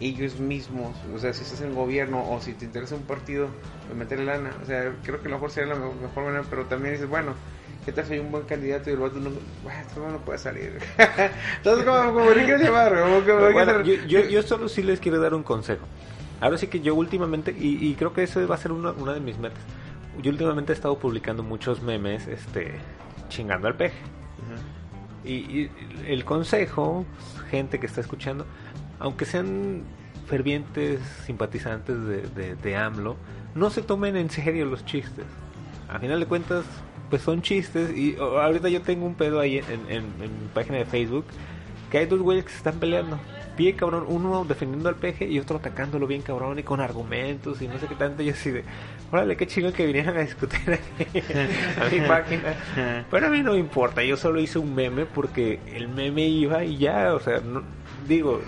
[0.00, 3.50] ellos mismos, o sea, si estás en gobierno o si te interesa un partido,
[3.86, 4.54] pues meterle lana.
[4.62, 7.08] O sea, creo que a lo mejor sería la me- mejor manera, pero también dices,
[7.08, 7.34] bueno,
[7.84, 9.30] ¿qué tal hay un buen candidato y el vato no,
[9.62, 10.78] bueno, no puede salir?
[11.58, 12.94] Entonces, como, como quieres llamar,
[13.26, 15.86] como, bueno, yo, yo, yo solo sí les quiero dar un consejo.
[16.40, 19.12] Ahora sí que yo últimamente, y, y creo que eso va a ser una, una
[19.12, 19.62] de mis metas,
[20.22, 22.74] yo últimamente he estado publicando muchos memes, este,
[23.28, 23.98] chingando al peje.
[25.24, 25.70] Y, y
[26.06, 27.04] el consejo,
[27.50, 28.46] gente que está escuchando,
[28.98, 29.82] aunque sean
[30.26, 33.16] fervientes simpatizantes de, de, de AMLO,
[33.54, 35.26] no se tomen en serio los chistes.
[35.88, 36.64] A final de cuentas,
[37.10, 37.94] pues son chistes.
[37.96, 41.26] Y ahorita yo tengo un pedo ahí en, en, en mi página de Facebook,
[41.90, 43.18] que hay dos güeyes que se están peleando.
[43.60, 47.68] Pie cabrón, uno defendiendo al peje y otro atacándolo bien cabrón y con argumentos y
[47.68, 48.22] no sé qué tanto.
[48.22, 48.64] Yo así de,
[49.12, 51.22] órale, qué chingón que vinieran a discutir aquí
[51.78, 53.04] a mi página.
[53.10, 56.64] Pero a mí no me importa, yo solo hice un meme porque el meme iba
[56.64, 57.62] y ya, o sea, no,
[58.08, 58.40] digo,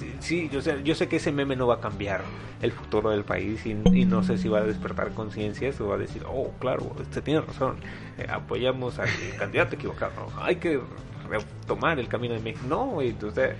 [0.00, 2.22] sí, sí, yo, sé, yo sé que ese meme no va a cambiar
[2.60, 5.94] el futuro del país y, y no sé si va a despertar conciencias o va
[5.94, 7.76] a decir, oh, claro, usted tiene razón,
[8.18, 10.80] eh, apoyamos al candidato equivocado, hay que
[11.28, 12.66] retomar el camino de México.
[12.68, 12.98] No,
[13.32, 13.54] sea,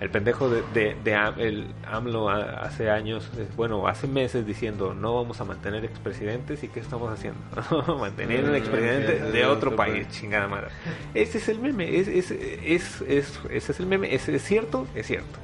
[0.00, 5.14] el pendejo de, de, de Am- el AMLO hace años, bueno, hace meses diciendo no
[5.14, 7.40] vamos a mantener expresidentes y ¿qué estamos haciendo?
[8.00, 10.68] mantener un expresidente de otro país, chingada madre.
[11.14, 14.86] Ese es el meme, es, es, es, es- ese es el meme, es, es cierto,
[14.94, 15.38] es cierto.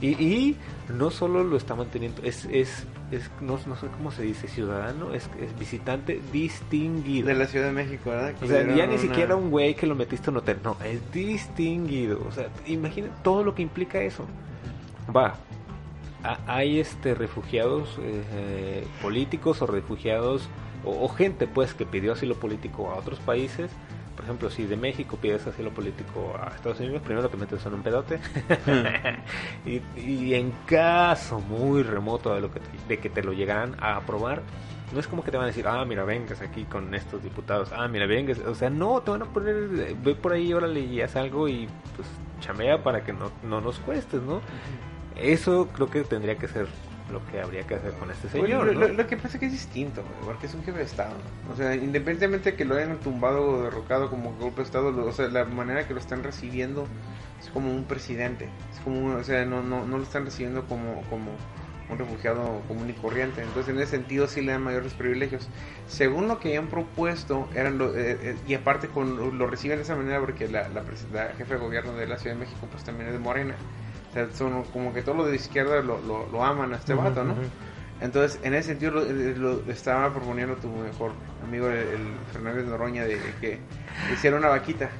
[0.00, 0.56] Y, y
[0.88, 5.14] no solo lo está manteniendo, es, es, es no, no sé cómo se dice, ciudadano,
[5.14, 7.28] es, es visitante distinguido.
[7.28, 8.34] De la Ciudad de México, ¿verdad?
[8.42, 10.76] O sea, Que ya ni una- siquiera un güey que lo metiste en hotel, no,
[10.84, 12.20] es distinguido.
[12.28, 14.24] O sea, imagina todo lo que implica eso.
[15.14, 15.36] Va,
[16.22, 20.48] a- hay este refugiados eh, políticos o refugiados
[20.84, 23.70] o, o gente pues que pidió asilo político a otros países.
[24.16, 27.74] Por ejemplo, si de México pides asilo político a Estados Unidos, primero te metes en
[27.74, 28.20] un pedote.
[29.66, 33.76] y, y en caso muy remoto de, lo que te- de que te lo llegaran
[33.80, 34.42] a aprobar,
[34.92, 37.70] no es como que te van a decir, ah, mira, vengas aquí con estos diputados,
[37.72, 38.38] ah, mira, vengas.
[38.40, 41.68] O sea, no, te van a poner, ve por ahí, órale y haz algo y
[41.96, 42.06] pues
[42.40, 44.40] chamea para que no, no nos cuestes, ¿no?
[45.16, 46.66] Eso creo que tendría que ser
[47.10, 48.80] lo que habría que hacer con este señor, lo, ¿no?
[48.80, 51.14] lo- lo que pasa es que es distinto, porque es un jefe de Estado.
[51.52, 55.06] O sea, independientemente de que lo hayan tumbado o derrocado como golpe de Estado, lo-
[55.06, 56.86] o sea, la manera que lo están recibiendo
[57.40, 58.48] es como un presidente.
[58.72, 61.32] Es como, o sea, no, no, no lo están recibiendo como, como
[61.90, 63.42] un refugiado común y corriente.
[63.42, 65.50] Entonces, en ese sentido, sí le dan mayores privilegios.
[65.86, 69.82] Según lo que habían propuesto, eran lo- eh, eh, y aparte con, lo reciben de
[69.82, 70.82] esa manera porque la, la,
[71.12, 73.54] la jefe de gobierno de la Ciudad de México, pues también es de Morena.
[74.14, 76.94] O sea, son como que todos los de izquierda lo, lo, lo aman a este
[76.94, 77.34] Ujú, vato, ¿no?
[78.00, 81.10] Entonces, en ese sentido, lo, eh, lo estaba proponiendo tu mejor
[81.42, 83.58] amigo, el, el Fernández Noroña, de que
[84.12, 84.90] hiciera una vaquita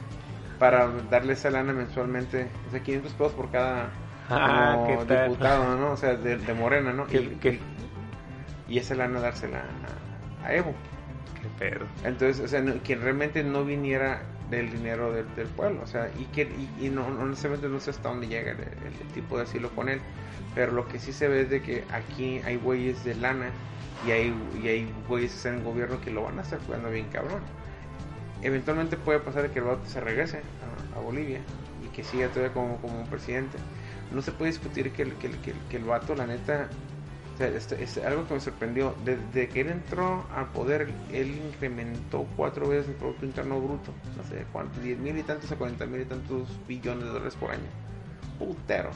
[0.59, 3.91] para darle esa lana mensualmente, o sea, 500 pesos por cada
[4.29, 5.29] Ah, como ¿qué tal?
[5.29, 5.93] diputado, ¿no?
[5.93, 7.07] O sea, de, de Morena, ¿no?
[7.07, 7.61] ¿Qué- y, qué?
[8.69, 9.63] y esa lana dársela
[10.43, 10.75] a, a Evo.
[11.41, 11.87] Qué pedo.
[12.05, 16.11] Entonces, o sea, no- que realmente no viniera del dinero del, del pueblo, o sea,
[16.19, 16.49] y que
[16.81, 19.89] y, no, no necesariamente no sé hasta dónde llega el, el tipo de asilo con
[19.89, 20.01] él,
[20.55, 23.51] pero lo que sí se ve es de que aquí hay güeyes de lana
[24.07, 27.41] y hay, y hay güeyes en gobierno que lo van a estar cuidando bien cabrón.
[28.43, 30.41] Eventualmente puede pasar que el vato se regrese
[30.95, 31.41] a, Bolivia
[31.85, 33.59] y que siga todavía como, como un presidente.
[34.13, 36.69] No se puede discutir que el, que, el, que, el, que el vato, la neta,
[37.35, 38.95] o sea, este- es algo que me sorprendió.
[39.05, 43.93] Desde que él entró al poder, él incrementó cuatro veces el Producto Interno Bruto.
[44.17, 47.35] No sé cuánto, 10 mil y tantos a 40 mil y tantos billones de dólares
[47.35, 47.63] por año.
[48.39, 48.91] Putero.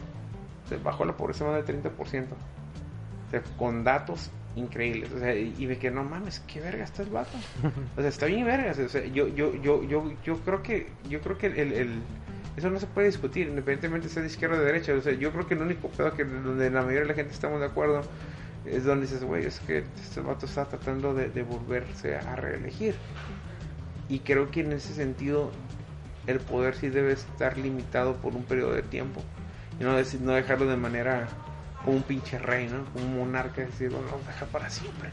[0.69, 2.35] Se bajó la pobreza más del 30%.
[2.35, 3.85] O con
[4.59, 5.11] increíbles.
[5.13, 7.37] O sea, y, me quedé, no mames, qué verga está el vato.
[7.97, 8.73] O sea, está bien verga.
[8.73, 12.01] O sea, yo, yo, yo, yo, yo creo que, yo creo que el,
[12.57, 14.93] eso no se puede discutir, independientemente sea de izquierda o de derecha.
[14.95, 17.33] O sea, yo creo que el único pedo que donde la mayoría de la gente
[17.33, 18.03] estamos de acuerdo
[18.67, 22.95] es donde dices, güey, es que este vato está tratando de, de volverse a reelegir.
[24.09, 25.53] Y creo que en ese sentido
[26.27, 29.23] el poder sí debe estar limitado por un periodo de tiempo.
[29.81, 31.29] Y no, no dejarlo de manera
[31.85, 32.85] como un pinche rey, ¿no?
[32.93, 35.11] Como un monarca, decir, bueno, vamos a dejar para siempre.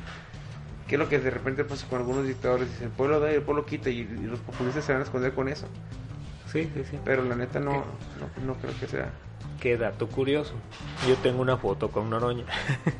[0.88, 3.36] Que es lo que de repente pasa con algunos dictadores, dicen, el pueblo da y
[3.36, 5.68] el pueblo quita, y, y los populistas se van a esconder con eso.
[6.51, 6.99] Sí, sí, sí.
[7.03, 9.11] Pero la neta no, no, no creo que sea.
[9.59, 10.53] Qué dato curioso.
[11.07, 12.45] Yo tengo una foto con Noroña.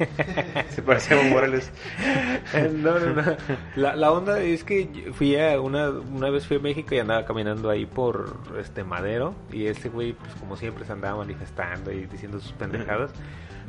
[0.70, 1.72] Se parece a Morales.
[2.74, 3.38] no, no, no.
[3.76, 7.26] La, la onda es que fui a una, una vez fui a México y andaba
[7.26, 12.06] caminando ahí por este Madero y este güey, pues como siempre se andaba manifestando y
[12.08, 13.12] diciendo sus pendejadas.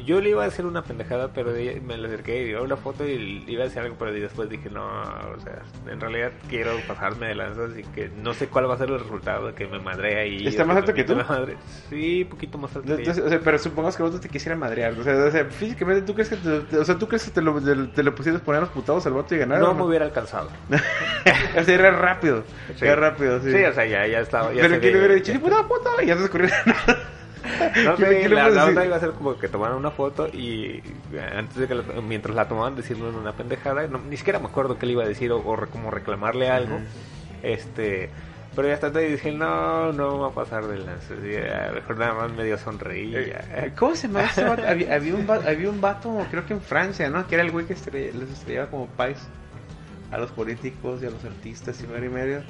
[0.05, 3.05] Yo le iba a hacer una pendejada, pero me le acerqué y dio una foto
[3.05, 6.72] y le iba a decir algo, pero después dije, no, o sea, en realidad quiero
[6.86, 9.78] pasarme de lanzas y que no sé cuál va a ser el resultado que me
[9.78, 10.47] madre ahí.
[10.47, 11.16] ¿Está más alto que tú?
[11.16, 11.57] madre.
[11.88, 12.86] Sí, poquito más alto.
[12.86, 12.99] que yo.
[12.99, 14.92] Entonces, o sea, pero supongamos que vos te quisiera madrear.
[14.92, 17.42] O sea, o sea, físicamente, ¿tú crees que te, o sea, ¿tú crees que te
[17.42, 19.61] lo, te, lo pusieras poner a los putados al vato y ganar?
[19.61, 20.51] no me hubiera alcanzado.
[21.59, 22.44] o sea, era rápido.
[22.76, 22.84] Sí.
[22.84, 23.53] Era rápido, sí.
[23.53, 24.53] Sí, o sea, ya, ya estaba.
[24.53, 26.51] Ya pero que le hubiera dicho, puta puta, y ya se escurrió.
[27.84, 30.82] No ¿Qué la, la onda iba a ser como que tomaran una foto y
[31.12, 34.46] eh, antes de que la- mientras la tomaban decirle una pendejada, no, ni siquiera me
[34.46, 36.78] acuerdo qué le iba a decir o, como reclamarle algo.
[37.42, 38.11] Este,
[38.54, 41.14] pero ya hasta ahí dije, no, no va a pasar de lanza.
[41.74, 43.09] Mejor nada más medio sonreí.
[43.14, 43.44] y ya.
[43.54, 44.42] Eh, ¿Cómo se llama este?
[44.42, 47.26] Había, había un vato, había un vato, creo que en Francia, ¿no?
[47.26, 49.18] Que era el güey que estrella- les estrellaba como pais
[50.11, 52.42] a los políticos y a los artistas y medio y medio.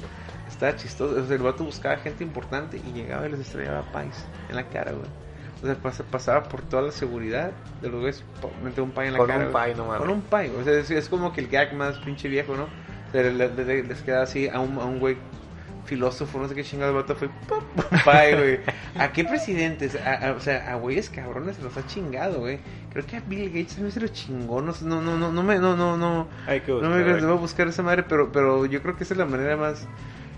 [0.49, 1.21] Estaba chistoso.
[1.21, 4.65] O sea, el vato buscaba gente importante y llegaba y les estrellaba pais en la
[4.69, 5.07] cara, güey.
[5.63, 7.51] O sea, pas- pasaba por toda la seguridad
[7.81, 8.25] de los güeyes,
[8.63, 9.47] metía un pay en la Con cara.
[9.47, 9.65] un güey.
[9.65, 9.99] pay nomás.
[9.99, 10.53] Con un pay.
[10.61, 12.65] O sea, es, es como que el gag más pinche viejo, ¿no?
[12.65, 15.17] O sea, le- le- le- les queda así a un, a un güey
[15.87, 17.29] filósofo, no sé qué chingado el vato fue.
[17.49, 17.61] ¡pum!
[18.05, 18.61] Pay, güey.
[18.99, 19.97] ¿A qué presidentes?
[19.97, 22.59] A- a- o sea, a güeyes cabrones se los ha chingado, güey.
[22.97, 24.63] Creo que a Bill Gates también se lo chingó.
[24.63, 26.29] No, no, no, no, no me, no, no, no.
[26.47, 29.05] Hay que No me hay voy a buscar esa madre, pero, pero yo creo que
[29.05, 29.87] esa es la manera más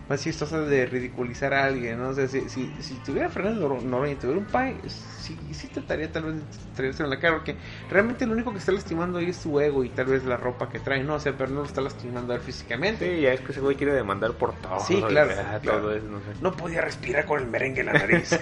[0.08, 2.08] más chistosa de ridiculizar a alguien, ¿no?
[2.08, 5.68] O sea, si, si, si tuviera Fernando Nor- Noroña y tuviera un pai, sí, sí
[5.68, 6.42] trataría tal vez de
[6.74, 7.56] traerse en la cara, porque
[7.90, 10.68] realmente lo único que está lastimando ahí es su ego y tal vez la ropa
[10.70, 11.14] que trae, ¿no?
[11.16, 13.16] O sea, pero no lo está lastimando a él físicamente.
[13.16, 14.80] Sí, ya es que ese güey quiere demandar por todo.
[14.80, 15.08] Sí, ¿no?
[15.08, 15.80] claro, Ah, claro.
[15.80, 16.24] Todo eso, no sé.
[16.40, 18.32] No podía respirar con el merengue en la nariz.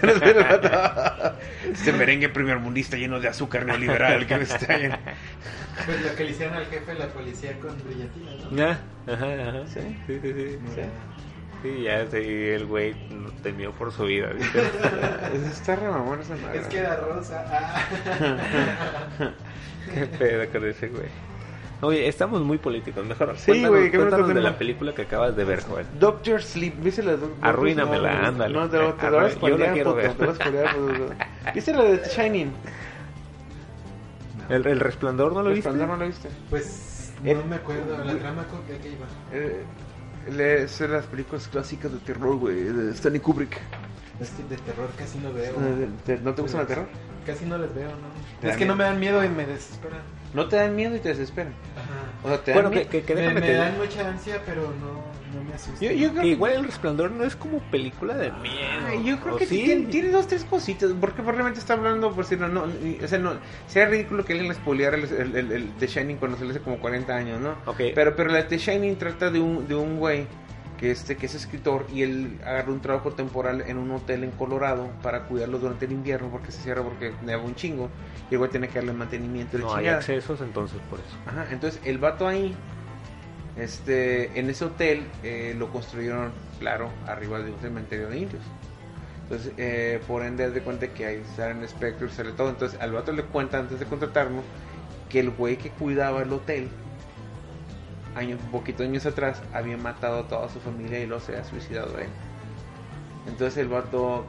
[1.73, 4.99] este merengue primermundista lleno de azúcar neoliberal que me extraña.
[5.85, 8.57] Pues lo que le hicieron al jefe de la policía con brillantina, ¿no?
[8.57, 9.67] Ya, ajá, ajá.
[9.67, 9.81] Sí.
[10.07, 10.59] Sí, sí, sí.
[10.63, 10.81] No, Sí,
[11.67, 12.95] Sí, ya sí, el güey
[13.43, 14.29] temió por su vida.
[14.35, 14.61] ¿viste?
[15.51, 16.61] Está re mamón esa madre.
[16.61, 17.45] Es que era rosa.
[17.51, 19.31] Ah.
[19.95, 21.07] Qué pedo con ese güey.
[21.83, 23.05] Oye, estamos muy políticos.
[23.05, 25.87] Mejor Sí, cuéntanos, güey, ¿qué me cuéntanos de la película que acabas de ver, joven.
[25.99, 28.55] Doctor Sleep, ¿viste la de Doctor Arruínamela, no, ándale.
[28.55, 30.13] No, te te lo vas a Arruí- yo la spoilear, quiero puto, ver.
[30.15, 31.55] te a spoilear.
[31.55, 32.53] ¿Viste la de The Shining?
[34.49, 35.69] ¿El, el resplandor no lo viste?
[35.69, 36.29] Resplandor, ¿No lo viste?
[36.49, 38.05] Pues Eh, no me acuerdo.
[38.05, 39.07] La trama con que que iba.
[39.33, 39.63] Eh,
[40.27, 43.59] es de las películas clásicas de terror, güey, de Stanley Kubrick.
[44.21, 45.53] Es que de terror casi no veo.
[45.61, 46.87] Eh, de- ¿No te gustan el terror?
[47.27, 48.41] Casi no les veo, ¿no?
[48.41, 50.01] ¿Te Es que no me dan miedo y me desesperan.
[50.33, 51.53] No te dan miedo y te desesperan.
[51.77, 51.86] Ajá.
[52.27, 54.63] O sea, te Bueno, que, que, que me, déjame me te dan mucha ansia, pero
[54.63, 55.81] no, no me asustan.
[55.81, 58.57] Yo, yo creo que que igual el resplandor no es como película de miedo.
[58.85, 59.63] Ay, yo creo ¿o que sí?
[59.63, 60.91] tiene, tiene dos, tres cositas.
[61.01, 63.35] Porque probablemente está hablando, por si no, no, o sea, no,
[63.69, 66.51] sería ridículo que alguien le spoileara el, el, el, el The Shining cuando se le
[66.51, 67.55] hace como 40 años, ¿no?
[67.67, 67.81] Ok.
[67.95, 70.27] Pero, pero la The Shining trata de un, de un güey
[70.79, 74.31] que, este, que es escritor y él agarró un trabajo temporal en un hotel en
[74.33, 77.89] Colorado para cuidarlo durante el invierno porque se cierra porque neva un chingo
[78.31, 79.99] y el güey tiene que darle mantenimiento y No hay chingada.
[79.99, 81.17] accesos, entonces por eso.
[81.27, 82.55] Ajá, entonces el vato ahí,
[83.57, 88.43] este, en ese hotel eh, lo construyeron, claro, arriba de un cementerio de indios.
[89.23, 92.49] Entonces, eh, por ende, de cuenta que ahí salen espectros, sale todo.
[92.51, 94.45] Entonces, al vato le cuenta antes de contratarnos
[95.09, 96.69] que el güey que cuidaba el hotel,
[98.17, 101.99] años, poquito años atrás, había matado a toda su familia y lo se ha suicidado
[101.99, 102.09] él.
[103.29, 104.25] Entonces, el vato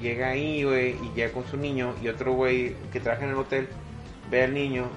[0.00, 3.36] llega ahí, güey, y llega con su niño, y otro güey que trabaja en el
[3.36, 3.68] hotel
[4.30, 4.88] ve al niño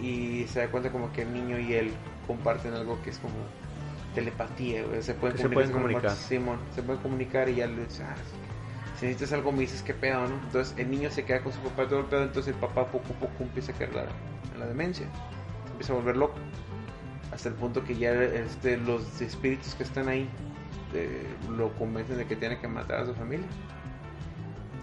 [0.00, 1.92] y se da cuenta como que el niño y él
[2.26, 3.34] comparten algo que es como
[4.14, 5.02] telepatía, güey.
[5.02, 6.02] Se pueden se comunicar.
[6.02, 8.14] pueden Simón, se pueden comunicar y ya le dice, ah,
[8.98, 10.34] si necesitas algo me dices qué pedo, ¿no?
[10.44, 13.12] Entonces el niño se queda con su papá todo el pedo, entonces el papá poco
[13.14, 15.06] a poco empieza a caer la, en la demencia,
[15.64, 16.34] se empieza a volver loco,
[17.32, 20.28] hasta el punto que ya este, los espíritus que están ahí
[20.94, 21.22] eh,
[21.56, 23.46] lo convencen de que tiene que matar a su familia.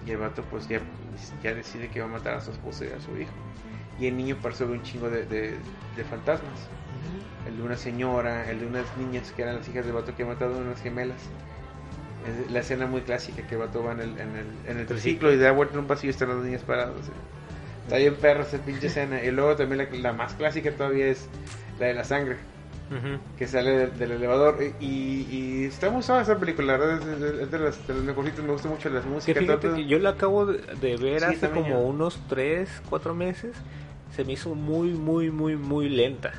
[0.05, 0.79] Y el vato pues ya,
[1.43, 3.31] ya decide que va a matar a su esposa y a su hijo.
[3.99, 5.55] Y el niño percibe un chingo de, de,
[5.95, 6.69] de fantasmas.
[7.45, 10.23] El de una señora, el de unas niñas que eran las hijas del vato que
[10.23, 11.21] ha matado unas gemelas.
[12.25, 14.85] Es la escena muy clásica que el vato va en el, en el, en el
[14.85, 16.95] triciclo y da vuelta en un pasillo y están las niñas paradas.
[17.01, 17.11] así.
[17.83, 19.21] Está bien perro esa pinche escena.
[19.23, 21.27] Y luego también la, la más clásica todavía es
[21.79, 22.37] la de la sangre
[23.37, 27.41] que sale del, del elevador y, y está muy esa película, la verdad es, es-
[27.41, 29.43] es de las, de las mejorcitas, me gusta mucho las músicas.
[29.59, 31.79] que yo la acabo de, de ver Sí, hace como yo.
[31.79, 33.55] unos 3, 4 meses.
[34.15, 36.31] Se me hizo muy, muy, muy, muy lenta.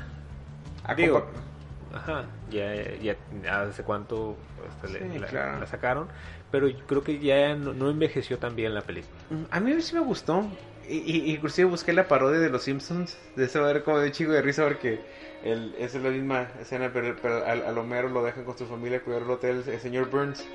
[0.83, 3.15] A digo, compa- Ajá, ya, ya,
[3.61, 4.35] hace cuánto
[4.83, 5.59] este, le- Sí, la, claro.
[5.59, 6.07] la sacaron.
[6.51, 9.13] Pero creo que ya no, no envejeció tan bien la película.
[9.29, 10.47] Mm, A mí sí me gustó.
[10.89, 13.17] Y, y- inclusive busqué la parodia de los Simpsons.
[13.35, 14.99] De eso ver como de chico de risa porque
[15.43, 18.65] el, esa es la misma escena, pero, pero al, al Homero lo dejan con su
[18.65, 20.45] familia a cuidar el hotel, el señor Burns.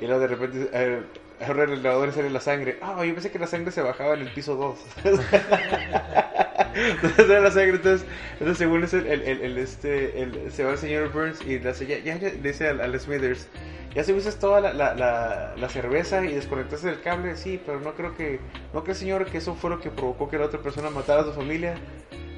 [0.00, 1.02] Y luego de repente eh,
[1.40, 2.78] abre el elevador sale la sangre.
[2.80, 4.78] Ah, yo pensé que la sangre se bajaba en el piso 2.
[6.76, 11.10] entonces la sangre, entonces, entonces según es el, el, este, el, se va el señor
[11.12, 13.48] Burns y le, hace, ya, ya, le dice al, al Smithers,
[13.94, 17.80] ya se usas toda la, la, la, la cerveza y desconectaste el cable, sí, pero
[17.80, 18.40] no creo que,
[18.74, 21.24] no cree señor que eso fue lo que provocó que la otra persona matara a
[21.24, 21.76] su familia.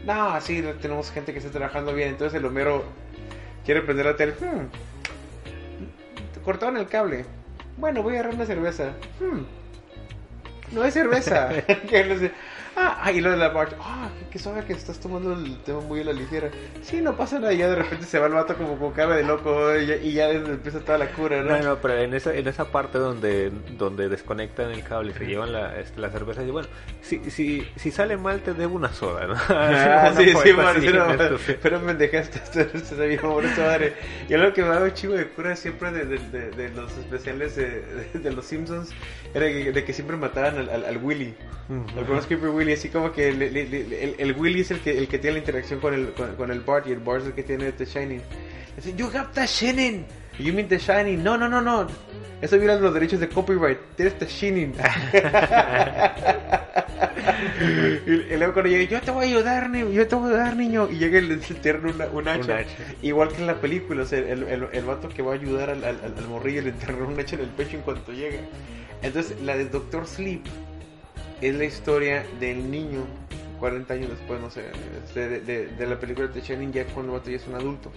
[0.05, 2.85] No, así tenemos gente que está trabajando bien, entonces el Homero
[3.65, 4.35] quiere prender la tele.
[4.35, 4.69] Hmm,
[6.45, 7.25] cortaron el cable.
[7.77, 8.93] Bueno, voy a agarrar una cerveza.
[9.19, 9.43] Hmm,
[10.73, 11.51] no es cerveza.
[12.81, 13.77] Ah, y lo de la marcha.
[13.81, 16.51] Ah, qué, qué suave que estás tomando el tema muy a la ligera.
[16.83, 17.53] Sí, no pasa nada.
[17.53, 19.97] Y ya de repente se va el vato como con cara de loco y ya,
[19.97, 21.57] y ya empieza toda la cura, ¿no?
[21.57, 25.27] No, no, pero en esa, en esa parte donde, donde desconectan el cable y se
[25.27, 26.69] llevan la, este, la cerveza, y bueno,
[27.01, 29.35] si, si, si sale mal te debo una soda, ¿no?
[29.49, 30.89] Ah, sí, sí, así,
[31.45, 33.95] sí, pero esto se sabía, por esa madre.
[34.29, 37.57] Y lo que me un chivo de cura siempre de, de, de, de los especiales
[37.57, 38.91] de, los Simpsons
[39.35, 41.35] era que, de que siempre mataban al, al, al Willy,
[41.97, 44.97] al Bronze Creeper Willy, así como que le- le- el, el Willy es el que,
[44.97, 47.27] el que tiene la interacción con el, con, con el Bart y el Bart es
[47.29, 48.23] el que tiene The Shining.
[48.77, 50.05] Dice, you got the Shining,
[50.39, 51.23] You mean The Shining?
[51.25, 51.87] No, no, no, no.
[52.41, 53.79] Eso viola los derechos de copyright.
[53.97, 54.73] Tienes The Shining.
[58.07, 60.57] y, luego cuando llega, yo te voy a ayudar, niño, yo te voy a ayudar,
[60.57, 60.89] niño.
[60.91, 62.45] Y llega y le entierran una, un hacha.
[62.45, 62.77] Un hacha.
[63.03, 65.71] Igual que en la película, o sea, el, el, el vato que va a ayudar
[65.71, 68.39] al, al, al morrillo le enterran un hacha en el pecho en cuanto llega.
[69.03, 70.43] Entonces, la de Doctor Sleep
[71.41, 73.05] es la historia del niño
[73.61, 74.65] 40 años después, no sé,
[75.15, 77.91] de, de, de la película de Shining ya cuando el vato ya es un adulto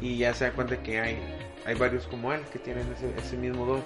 [0.00, 1.18] y ya se da cuenta que hay,
[1.66, 3.82] hay varios como él que tienen ese, ese mismo don.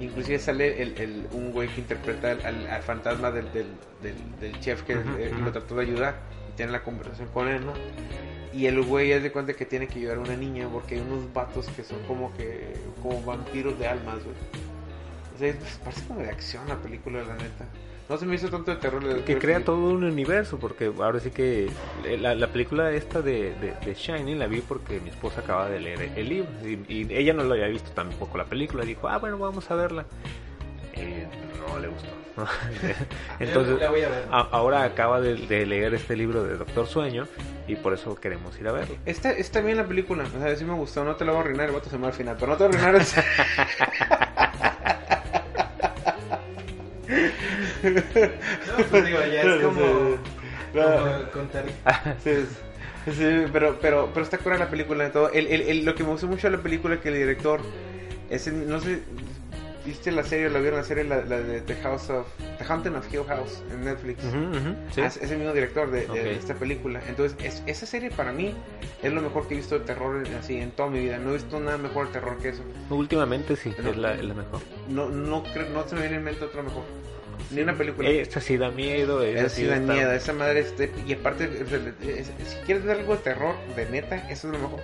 [0.00, 3.66] Inclusive sale el, el, un güey que interpreta al, al- al fantasma del, del,
[4.02, 6.16] del, del chef que eh, lo trató de ayudar
[6.50, 7.72] y tiene la conversación con él, ¿no?
[8.52, 11.00] Y el güey ya da cuenta que tiene que ayudar a una niña porque hay
[11.00, 14.36] unos vatos que son como que como vampiros de almas, güey.
[15.34, 17.66] O sea, es- parece como de acción la película, la neta.
[18.12, 19.02] No se me hizo tanto de terror.
[19.24, 19.64] que crea Sleep.
[19.64, 21.70] todo un universo, porque ahora sí que
[22.20, 25.80] la, la película esta de, de, de Shining la vi porque mi esposa acaba de
[25.80, 29.16] leer el libro y, y ella no lo había visto tampoco la película, dijo, ah,
[29.16, 30.04] bueno, vamos a verla.
[30.94, 31.24] Y
[31.66, 32.08] no le gustó.
[33.40, 34.24] Entonces, La voy a ver.
[34.30, 37.26] a- ahora acaba de, de leer este libro de Doctor Sueño
[37.66, 38.94] y por eso queremos ir a verlo.
[39.06, 41.44] Está, está bien la película, o sea, sí me gustó, no te la voy a
[41.44, 43.24] arruinar, el vato se muere al final, pero no te voy a arruinar esa-
[47.82, 49.80] No, pues digo, ya es como,
[50.72, 51.64] como contar.
[53.04, 55.30] Sí, sí, pero, pero, pero está cura la película de todo.
[55.32, 57.60] El, el, el- lo que me gustó mucho de la película es que el director,
[58.30, 59.00] es el- no sé,
[59.84, 62.94] viste la serie, la vieron la serie, la, la de The House of, The Haunting
[62.94, 64.22] of Hill House en Netflix.
[64.94, 65.00] Sí.
[65.00, 66.14] Ah, es, es el mismo director de, de- Ok.
[66.14, 67.00] de esta película.
[67.08, 68.54] Entonces, es- esa serie para mí
[69.02, 71.18] es lo mejor que he visto de terror en- así en toda mi vida.
[71.18, 72.62] No he visto nada mejor de terror que eso.
[72.88, 73.90] Últimamente sí, No.
[73.90, 74.60] es la, es la mejor.
[74.88, 76.84] No, no, creo, no se me viene en mente otra mejor.
[77.50, 78.08] Ni una película.
[78.08, 81.48] Esta sí da miedo, esa Es sí da está- miedo, esa madre este, y aparte
[82.46, 84.80] si quieres ver algo de terror de neta, eso es lo mejor.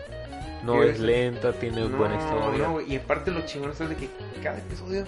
[0.64, 2.66] no es lenta, tiene buena historia.
[2.68, 4.08] no, y aparte lo chingón es de que
[4.42, 5.04] cada episodio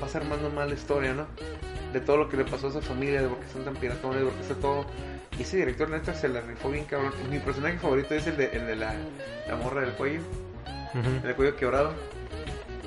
[0.00, 1.26] vas armando más la historia, ¿no?
[1.92, 4.20] De todo lo que le pasó a esa familia, de por qué son tan piratones,
[4.20, 4.84] de por qué está todo.
[5.38, 7.12] Y ese director neta se la rifó bien cabrón.
[7.30, 8.94] Mi personaje favorito es el de, el de la,
[9.48, 10.20] la morra del cuello,
[11.24, 11.92] el cuello quebrado.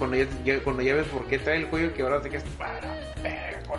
[0.02, 2.92] Cuando ya, ya- cuando ya ves por qué trae el cuello quebrado, te quedas para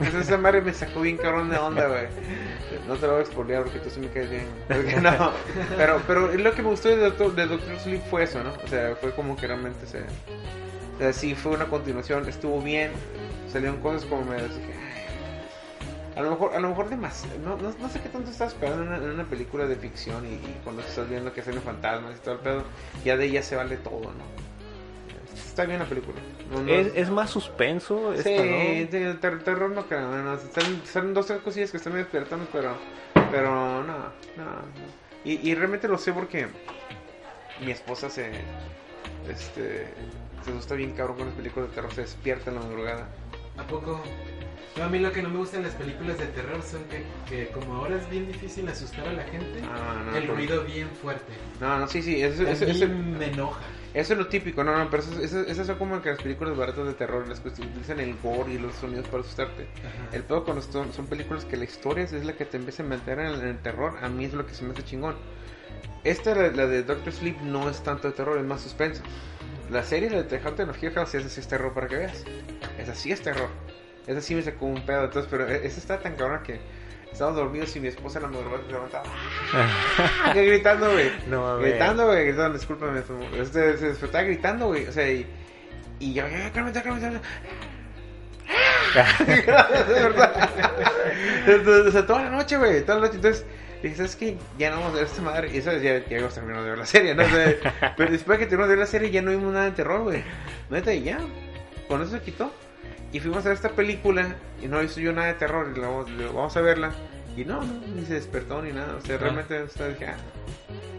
[0.00, 2.06] esa madre me sacó bien cabrón de onda, güey.
[2.86, 4.46] No te lo voy a expoliar porque tú sí me caes bien.
[5.76, 8.52] Pero, pero lo que me gustó de Doctor, de Sleep fue eso, ¿no?
[8.64, 9.98] O sea, fue como que realmente se.
[9.98, 12.92] O sea, sí, fue una continuación, estuvo bien.
[13.50, 14.74] Salieron cosas como me dije,
[16.14, 17.36] a lo mejor, a lo mejor demasiado.
[17.40, 20.60] No, no, no sé qué tanto estás esperando en una, película de ficción y, y
[20.62, 22.62] cuando estás viendo que salen fantasmas y todo el pedo,
[23.04, 24.51] ya de ella se vale todo, ¿no?
[25.52, 26.16] Está bien la película.
[26.50, 29.20] No, no- Es, es más suspenso esta, Sí, ¿no?
[29.20, 32.74] ter- terror no creo, no, Salen, salen dos tres cosillas que están despertando, pero,
[33.30, 33.50] pero
[33.82, 33.98] no, no,
[34.38, 34.62] no.
[35.26, 36.48] Y, y realmente lo sé porque
[37.62, 38.30] mi esposa se,
[39.28, 39.92] este,
[40.42, 43.08] se asusta bien cabrón con las películas de terror, se despierta en la madrugada.
[43.58, 44.02] ¿A poco?
[44.76, 47.04] No, a mí lo que no me gusta en las películas de terror son que,
[47.28, 50.88] que como ahora es bien difícil asustar a la gente, Ah, no, el ruido bien
[50.90, 51.32] fuerte.
[51.60, 53.60] No, no, sí, sí, eso, eso, eso- me enoja.
[53.92, 56.56] eso es lo típico, no, no, pero eso, eso, eso es como que las películas
[56.56, 59.66] baratas de terror, las que utilizan el gore y los sonidos para asustarte.
[59.80, 60.16] Ajá.
[60.16, 62.86] El pedo cuando son, son películas que la historia es la que te empieza a
[62.86, 65.16] meter en el, en el terror, a mí es lo que se me hace chingón.
[66.04, 69.02] Esta, la, la de Doctor Sleep, no es tanto de terror, es más suspenso.
[69.70, 72.24] La serie de The Haunted of Hill House, esa sí es terror para que veas.
[72.78, 73.48] Esa sí es terror.
[74.06, 76.60] Esa sí me sacó un pedo, entonces, pero e- esa está tan cabrona que
[77.12, 79.04] estábamos dormidos y mi esposa en la madrugada se levantaba
[79.54, 80.32] ¡ah!
[80.34, 81.10] gritando, güey.
[81.28, 81.58] No.
[81.58, 83.02] Gritando, güey, gritando, discúlpame,
[83.38, 85.26] este, se despertaba gritando, güey, o sea, y,
[86.00, 87.26] y yo, ya, cálmate, cálmate, cálmate.
[89.24, 90.50] de verdad.
[91.46, 93.16] Entonces, o sea, toda la noche, güey, toda la noche.
[93.16, 93.46] Entonces,
[93.82, 94.36] dije, ¿sabes qué?
[94.58, 95.50] Ya no vamos a ver esta madre.
[95.52, 97.22] Y eso ya, ya habíamos terminado de ver la serie, ¿no?
[97.22, 99.66] O sea, pero después de que terminamos de ver la serie, ya no vimos nada
[99.66, 100.22] de terror, güey.
[100.70, 101.18] Neta, y ya.
[101.88, 102.52] Con eso se quitó.
[103.12, 105.68] Y fuimos a ver esta película y no hizo yo nada de terror.
[105.70, 105.78] Y
[106.10, 106.92] le digo, vamos a verla.
[107.36, 108.96] Y no, no, ni se despertó ni nada.
[108.96, 110.16] O sea, realmente, o sea, dije, ah,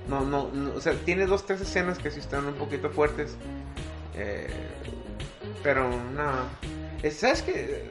[0.07, 3.35] no, no, no, o sea, tiene dos, tres escenas que sí están un poquito fuertes.
[4.15, 4.47] Eh,
[5.63, 7.09] pero no.
[7.09, 7.89] ¿Sabes qué?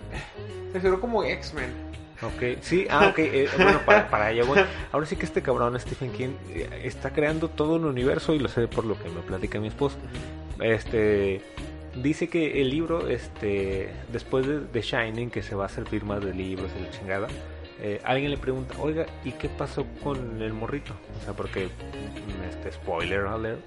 [0.73, 1.93] Se figuró como X-Men.
[2.23, 4.61] Ok, sí, ah, ok, eh, bueno, para, para allá voy.
[4.93, 8.49] Ahora sí que este cabrón Stephen King eh, está creando todo un universo y lo
[8.49, 9.97] sé por lo que me platica mi esposo.
[10.61, 11.43] Este
[11.95, 16.25] dice que el libro, este, después de, de Shining, que se va a servir más
[16.25, 17.29] de libros y la chingada,
[17.81, 20.95] eh, alguien le pregunta, oiga, ¿y qué pasó con el morrito?
[21.21, 23.61] O sea, porque, mm, este, spoiler alert,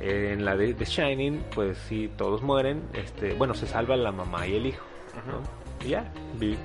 [0.00, 4.12] eh, en la de, de Shining, pues sí, todos mueren, este, bueno, se salva la
[4.12, 4.84] mamá y el hijo,
[5.26, 5.42] ¿no?
[5.86, 6.58] Y ya, vi-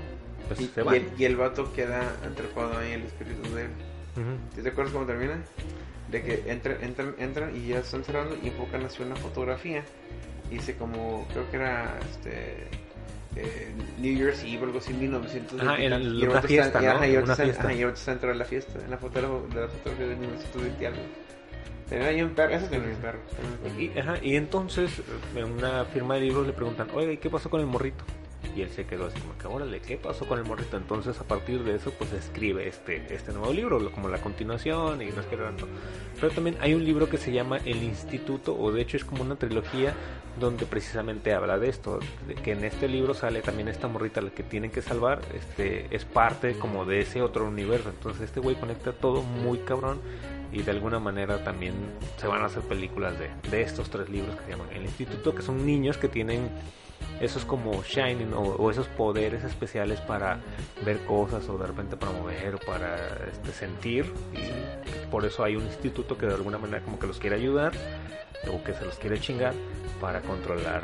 [0.47, 0.95] pues Y, se y van.
[0.95, 3.71] el, y el vato queda atrapado ahí, el espíritu de él.
[4.15, 4.37] Ujú.
[4.55, 5.41] ¿Sí ¿Te acuerdas cómo termina?
[6.11, 9.83] de que entran, entran, entran y ya están cerrando y enfocan hacia una fotografía.
[10.53, 12.67] Dice como, creo que era este
[13.35, 15.59] eh, New Year's Eve, algo así, 1900.
[15.59, 16.13] Ajá, tantos.
[16.13, 16.91] Y una fiesta, están- ¿no?
[16.91, 17.63] ajá, y Una fiesta.
[17.63, 20.15] ajá, y ahorita está dentro de la fiesta, en la fotografía, de la fotografía de
[20.15, 20.99] 1920 y algo.
[21.89, 23.19] Tenía ahí un perro, ese tenía un perro.
[23.79, 25.01] Y, ajá, y entonces
[25.35, 28.03] en una firma de libros le preguntan, oiga, ¿y qué pasó con el morrito?
[28.55, 30.77] Y él se quedó así como que, órale, ¿qué pasó con el morrito?
[30.77, 35.05] Entonces a partir de eso pues escribe este, este nuevo libro, como la continuación y
[35.09, 35.67] no es que tanto.
[36.19, 39.23] Pero también hay un libro que se llama El Instituto, o de hecho es como
[39.23, 39.93] una trilogía
[40.39, 44.31] donde precisamente habla de esto, de que en este libro sale también esta morrita la
[44.31, 47.89] que tienen que salvar, este es parte como de ese otro universo.
[47.89, 49.99] Entonces este güey conecta todo muy cabrón
[50.51, 51.73] y de alguna manera también
[52.17, 55.33] se van a hacer películas de, de estos tres libros que se llaman El Instituto,
[55.33, 56.49] que son niños que tienen
[57.19, 60.39] esos como shining o, o esos poderes especiales para
[60.85, 62.95] ver cosas o de repente para mover o para
[63.31, 67.19] este, sentir y por eso hay un instituto que de alguna manera como que los
[67.19, 67.71] quiere ayudar
[68.51, 69.53] o que se los quiere chingar
[70.01, 70.83] para controlar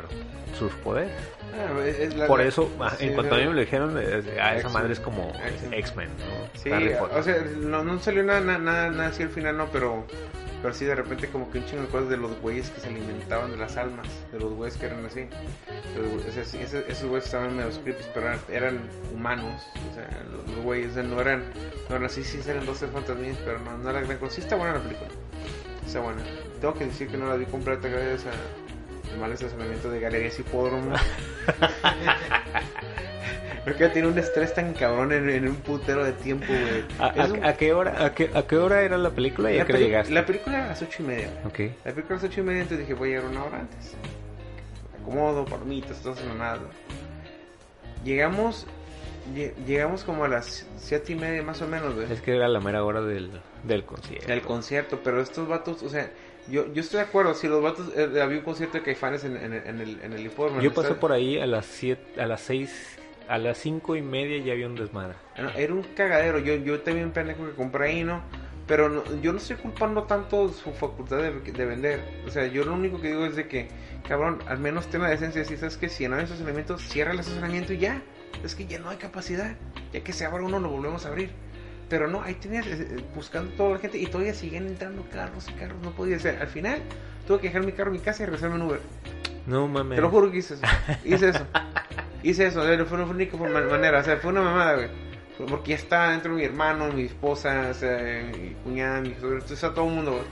[0.58, 1.12] sus poderes.
[1.52, 4.22] Ah, es- la- Por eso, ah, sí, en cuanto a mí me lo dijeron, eh,
[4.40, 4.72] a esa X-Men.
[4.72, 5.32] madre es como
[5.72, 6.08] X-Men.
[6.08, 6.60] ¿no?
[6.60, 10.04] Sí, o sea, no, no salió nada, nada, nada, nada así al final, no, pero,
[10.62, 12.88] pero sí de repente como que un chingo de cosas de los güeyes que se
[12.88, 15.26] alimentaban de las almas, de los güeyes que eran así.
[15.96, 18.80] Los- o sea, sí, ese- esos güeyes estaban medio creepy, pero eran, eran
[19.14, 21.44] humanos, o sea, los, los güeyes no eran,
[21.88, 24.34] no eran así, sí eran 12 fantasmías, pero no, no era gran cosa.
[24.36, 25.08] Sí está buena la película,
[25.86, 26.22] está buena.
[26.60, 28.59] Tengo que decir que no la vi completa gracias a
[29.18, 30.92] mal estacionamiento de galerías hipódromo.
[33.64, 36.84] Creo que tiene un estrés tan cabrón en, en un putero de tiempo, güey.
[36.98, 39.62] ¿A, un- a qué hora, a, qué, ¿A qué hora era la película y la,
[39.62, 40.12] a qué hora llegaste?
[40.14, 41.28] la película era a las ocho y media.
[41.44, 41.58] Ok.
[41.84, 43.94] La película a las ocho y media, entonces dije, voy a llegar una hora antes.
[45.02, 46.58] Acomodo, palomitas, todo eso, nada.
[48.02, 48.66] Llegamos,
[49.34, 52.10] lle- llegamos como a las siete y media más o menos, güey.
[52.10, 53.30] Es que era la mera hora del,
[53.64, 54.26] del concierto.
[54.26, 56.10] Del concierto, pero estos vatos, o sea,
[56.50, 59.36] yo, yo estoy de acuerdo, si los vatos, eh, había un concierto de Caifanes en,
[59.36, 60.60] en, en el, en el hipódromo.
[60.60, 62.98] Yo pasé por ahí a las siete, a las seis,
[63.28, 65.14] a las cinco y media ya había un desmadre.
[65.56, 66.38] Era un cagadero.
[66.38, 68.22] Yo, yo también pendejo que compré ahí, ¿no?
[68.66, 72.00] Pero no- yo no estoy culpando tanto su facultad de, de vender.
[72.26, 73.68] O sea, yo lo único que digo es de que,
[74.06, 75.88] cabrón, al menos decencia de decir, ¿sabes qué?
[75.88, 78.02] Si no hay estacionamiento, cierra el estacionamiento y ya.
[78.44, 79.56] Es que ya no hay capacidad.
[79.92, 81.30] Ya que se abra uno, lo volvemos a abrir.
[81.90, 85.46] Pero no, ahí tenías eh, eh, buscando toda la gente y todavía siguen entrando carros
[85.50, 85.76] y carros.
[85.82, 86.40] No podía ser.
[86.40, 86.80] Al final,
[87.26, 88.80] tuve que dejar mi carro en mi casa y regresarme en Uber.
[89.46, 89.96] No mames.
[89.96, 90.62] Te lo juro que hice eso.
[91.04, 91.46] Hice eso.
[92.22, 92.66] Hice eso.
[92.72, 93.98] eh, Fue una única manera.
[93.98, 94.88] O sea, fue una mamada, güey.
[95.36, 99.34] Fue Porque ya está dentro mi hermano, mi esposa, o sea, mi cuñada, mi sobrino.
[99.34, 100.24] Entonces está todo el mundo, güey.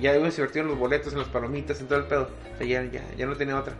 [0.00, 2.30] Ya, ya se invirtieron los boletos, en las palomitas, en todo el pedo.
[2.54, 3.74] O sea, ya, ya, ya no tenía otra.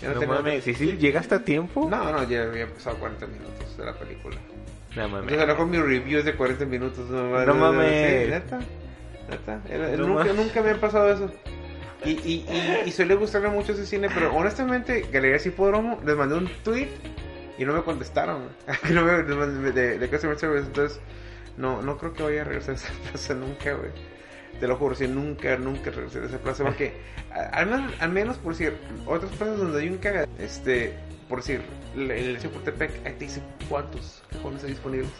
[0.00, 1.86] Ya No tenía mames, ¿y si llegaste a tiempo?
[1.86, 1.98] otra.
[1.98, 4.36] No, no, ya había pasado 40 minutos de la película.
[4.96, 5.32] No mames.
[5.32, 7.08] Entonces lo mejor mi review de 40 minutos.
[7.10, 8.24] No, No mames.
[8.24, 8.60] Sí, neta.
[9.28, 9.60] Neta.
[9.96, 10.36] No nunca, mames.
[10.36, 11.30] nunca me ha pasado eso.
[12.04, 16.34] Y, y, y, y suele gustarme mucho ese cine, pero honestamente, Galerías Hipódromo, les mandé
[16.34, 16.88] un tweet
[17.56, 18.48] y no me contestaron.
[18.90, 21.00] no me, mandé de, de Customer Service, entonces
[21.56, 23.90] no, no creo que vaya a regresar a esa plaza nunca, güey.
[24.60, 26.94] Te lo juro, si nunca, nunca regresé a esa plaza, porque
[27.52, 30.94] al menos, al menos por decir, otras plazas donde hay un caga, este,
[31.28, 31.62] por decir,
[31.96, 35.10] el, el Chapultepec, ahí te dice cuántos cajones hay disponibles.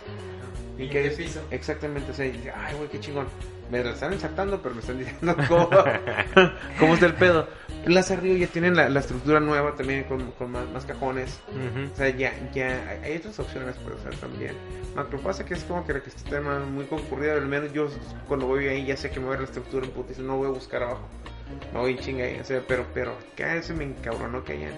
[0.78, 1.40] Y de es- piso.
[1.50, 3.26] Exactamente, o sea, y dice, ay, güey, qué chingón.
[3.70, 5.68] Me la están ensartando, pero me están diciendo cómo,
[6.78, 7.48] cómo está el pedo.
[7.84, 11.40] Plaza Río ya tienen la, la estructura nueva también con, con más, más cajones.
[11.48, 11.92] Ujú.
[11.92, 14.52] O sea, ya, ya hay- otras opciones para usar también.
[14.94, 17.88] Macropasa, que es como que la que está tema muy concurrida, al menos yo
[18.28, 20.36] cuando voy ahí ya sé que me voy a ver la estructura en putiza, no
[20.36, 21.08] voy a buscar abajo.
[21.72, 24.54] No voy en chinga ahí, o sea, pero, pero, cada vez se me encabronó que
[24.54, 24.72] hayan,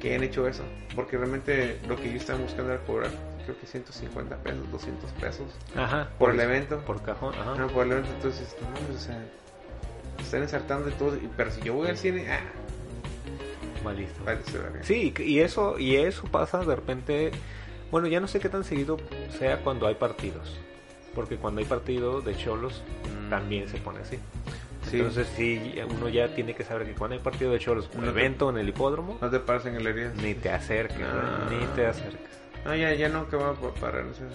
[0.00, 0.62] que hayan hecho eso.
[0.94, 3.10] Porque realmente lo que yo estaba buscando era cobrar,
[3.44, 5.46] creo que 150 pesos, 200 pesos
[5.76, 6.08] Ajá.
[6.18, 6.78] por el evento.
[6.84, 7.54] Por cajón, ajá.
[7.56, 9.24] No, por el evento, entonces, no mames, o sea,
[10.20, 11.16] están ensartando y todo.
[11.36, 12.40] Pero si yo voy al cine, ah,
[13.84, 14.82] verga.
[14.82, 17.30] Sí, y eso, y eso pasa de repente.
[17.90, 18.98] Bueno, ya no sé qué tan seguido
[19.38, 20.58] sea cuando hay partidos.
[21.14, 22.82] Porque cuando hay partido de cholos
[23.26, 23.30] Mm.
[23.30, 24.18] también se pone así.
[24.90, 24.96] Sí.
[24.98, 28.12] Entonces sí, uno ya tiene que saber que cuando hay partido de cholos, un No
[28.12, 30.14] te- evento en el hipódromo, No te pares en galerías.
[30.16, 31.46] ni te acerques, No.
[31.46, 32.28] güey, ni te acerques.
[32.64, 34.04] No, ya, ya no, que va a pa- parar.
[34.04, 34.26] o sea,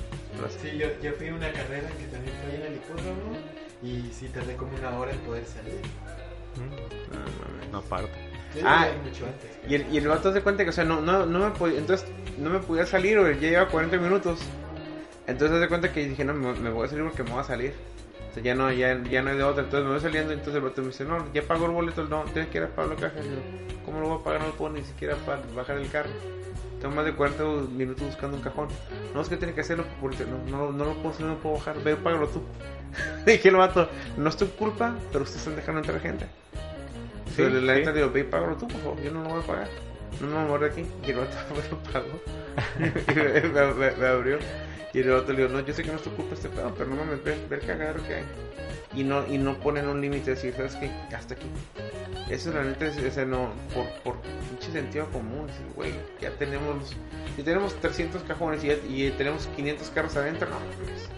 [0.41, 3.38] las- Sí, yo, yo fui a una carrera que también fue en el hipódromo
[3.84, 5.80] y sí tardé como una hora en poder salir.
[6.56, 7.72] Mm, No, mames.
[7.72, 8.12] No, aparte.
[8.64, 9.49] Ah, mucho antes.
[9.68, 11.80] Y el, y el vato se cuenta que, o sea, no, no, no me podía,
[11.80, 14.39] entonces, no me podía salir, güey, ya lleva 40 minutos.
[15.26, 17.43] Entonces, se cuenta que dije, no, me, me voy a salir porque me voy a
[17.43, 17.74] salir.
[18.34, 19.63] O sea, ya no, ya, ya no hay de otra.
[19.63, 22.23] Entonces me voy saliendo, entonces el vato me dice, no, ya pagó el boleto, no,
[22.23, 23.19] tienes que ir a pagar la caja.
[23.19, 24.41] Y yo, ¿cómo lo voy a pagar?
[24.41, 26.09] No lo puedo ni siquiera para bajar el carro.
[26.81, 28.69] tengo más de 40 minutos buscando un cajón.
[29.13, 31.39] No, es que tiene que hacerlo porque no, no, no lo puedo hacer, no lo
[31.39, 31.77] puedo bajar.
[31.84, 32.41] Ve, págalo tú.
[33.27, 36.25] Dije el vato, no es tu culpa, pero ustedes están dejando entrar gente.
[37.36, 37.79] Sí, Entonces, la sí.
[37.81, 39.67] neta digo, ve y págalo tú, por favor, yo no lo voy a pagar.
[40.21, 40.86] No me voy a aquí.
[41.05, 42.19] Y el vato me lo pagó.
[42.79, 44.38] y me, me- me- me abrió.
[44.93, 46.73] Y el otro le digo, no, yo sé que no es tu culpa este pedo,
[46.77, 48.23] pero no mames, ve, ve el cagadero que hay.
[48.95, 50.91] Y no, y no ponen un límite de decir, ¿sabes qué?
[51.15, 51.47] Hasta aquí.
[52.29, 56.95] Eso la neta es, ese no, por, por pinche sentido común, decir, güey, ya tenemos,
[57.35, 61.09] si tenemos 300 cajones y, ya- y tenemos 500 carros adentro, no, mames,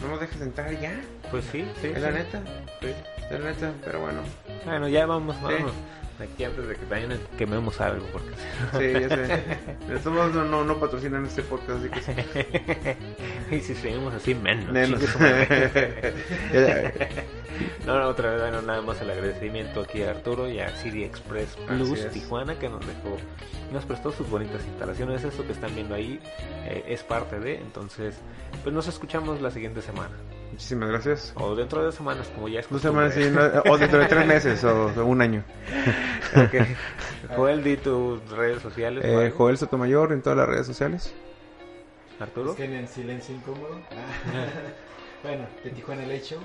[0.00, 0.92] no nos dejes entrar ya,
[1.30, 1.88] Pues sí, sí.
[1.94, 2.40] es la neta,
[2.80, 2.88] Sí.
[3.30, 4.20] Es la neta, pero bueno,
[4.64, 5.42] Bueno, ya vamos, Sí.
[5.42, 5.72] vamos.
[6.20, 8.28] Aquí antes de que también quememos algo, porque
[8.78, 12.96] sí, ya sé, modos no, no, no patrocinan este podcast, así que
[13.50, 14.72] y si seguimos así, menos.
[17.86, 21.04] No, no, otra vez, bueno, nada más el agradecimiento aquí a Arturo y a City
[21.04, 22.10] Express Plus.
[22.10, 23.16] Tijuana que nos dejó,
[23.72, 25.22] nos prestó sus bonitas instalaciones.
[25.22, 26.18] Esto que están viendo ahí
[26.64, 28.16] eh, es parte de, entonces,
[28.62, 30.14] pues nos escuchamos la siguiente semana.
[30.54, 31.32] Muchísimas gracias.
[31.36, 33.40] O dentro de dos semanas, como ya es Dos semanas, sí, no,
[33.72, 35.42] o dentro de tres meses o de un año.
[36.36, 37.34] Ok.
[37.36, 39.04] Joel, di tus redes sociales.
[39.04, 39.30] o Eh.
[39.36, 41.12] Joel Sotomayor en todas las redes sociales.
[42.20, 42.48] Arturo.
[42.50, 43.80] Busquen en silencio incómodo.
[45.24, 46.40] bueno, de Tijuana Late Show.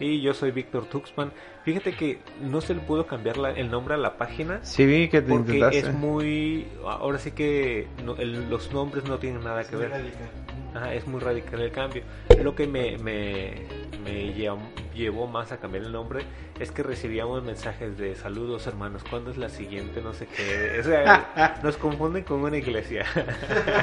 [0.00, 1.32] Y yo soy Víctor Tuxpan.
[1.64, 5.08] Fíjate que no se le pudo cambiar la- el nombre a la página Sí vi
[5.08, 5.78] que te porque intentaste.
[5.78, 6.66] es muy...
[6.84, 9.90] Ahora sí que no- el- los nombres no tienen nada que Muy ver.
[9.92, 10.28] radical.
[10.74, 12.02] Ajá, es muy radical el cambio.
[12.42, 13.62] Lo que me, me,
[14.04, 14.58] me llevó,
[14.94, 16.24] llevó más a cambiar el nombre
[16.58, 20.00] es que recibíamos mensajes de saludos hermanos, ¿cuándo es la siguiente?
[20.00, 20.78] No sé qué.
[20.80, 23.04] O sea, nos confunden con una iglesia.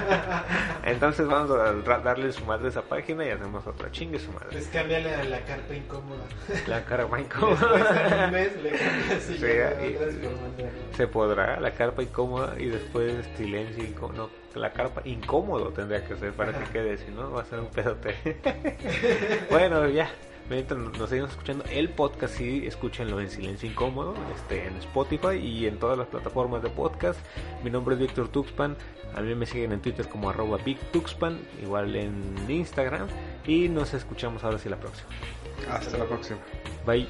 [0.83, 4.47] Entonces vamos a darle su madre a esa página y hacemos otra chingue su madre.
[4.51, 6.23] Pues cámbiale a la carta incómoda.
[6.67, 6.81] La
[7.21, 10.95] Después de un mes le Sí, y-.
[10.95, 14.29] Se podrá, la carpa incómoda y después silencio incómodo.
[14.53, 17.59] No, la carpa incómodo tendría que ser para que quede, si no va a ser
[17.59, 18.15] un pedote.
[19.49, 20.09] bueno, ya.
[20.51, 25.65] Mientras nos seguimos escuchando el podcast, sí, escúchenlo en silencio incómodo, este, en Spotify y
[25.65, 27.17] en todas las plataformas de podcast.
[27.63, 28.75] Mi nombre es Víctor Tuxpan.
[29.15, 30.57] A mí me siguen en Twitter como arroba
[31.63, 33.07] igual en Instagram.
[33.47, 35.07] Y nos escuchamos ahora sí la próxima.
[35.69, 36.39] Hasta la próxima.
[36.85, 37.07] Bye.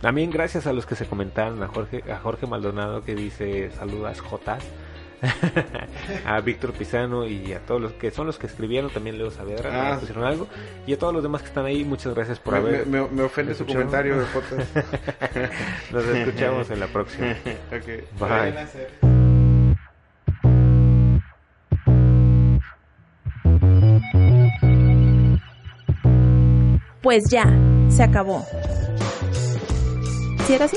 [0.00, 4.20] También gracias a los que se comentaron, a Jorge, a Jorge Maldonado que dice saludas
[4.20, 4.64] Jotas,
[6.26, 9.70] a Víctor Pizano y a todos los que son los que escribieron, también Leo Saavedra,
[9.72, 9.90] Ah.
[9.90, 10.48] nos pusieron algo,
[10.86, 12.86] y a todos los demás que están ahí, muchas gracias por Me, haber.
[12.86, 14.76] me- me ofende su comentario de podcast.
[15.92, 17.34] Nos escuchamos en la próxima.
[17.74, 18.18] Ok.
[18.20, 18.54] Bye.
[27.02, 27.44] Pues ya,
[27.88, 28.44] se acabó.
[30.46, 30.76] ¿Sí era así?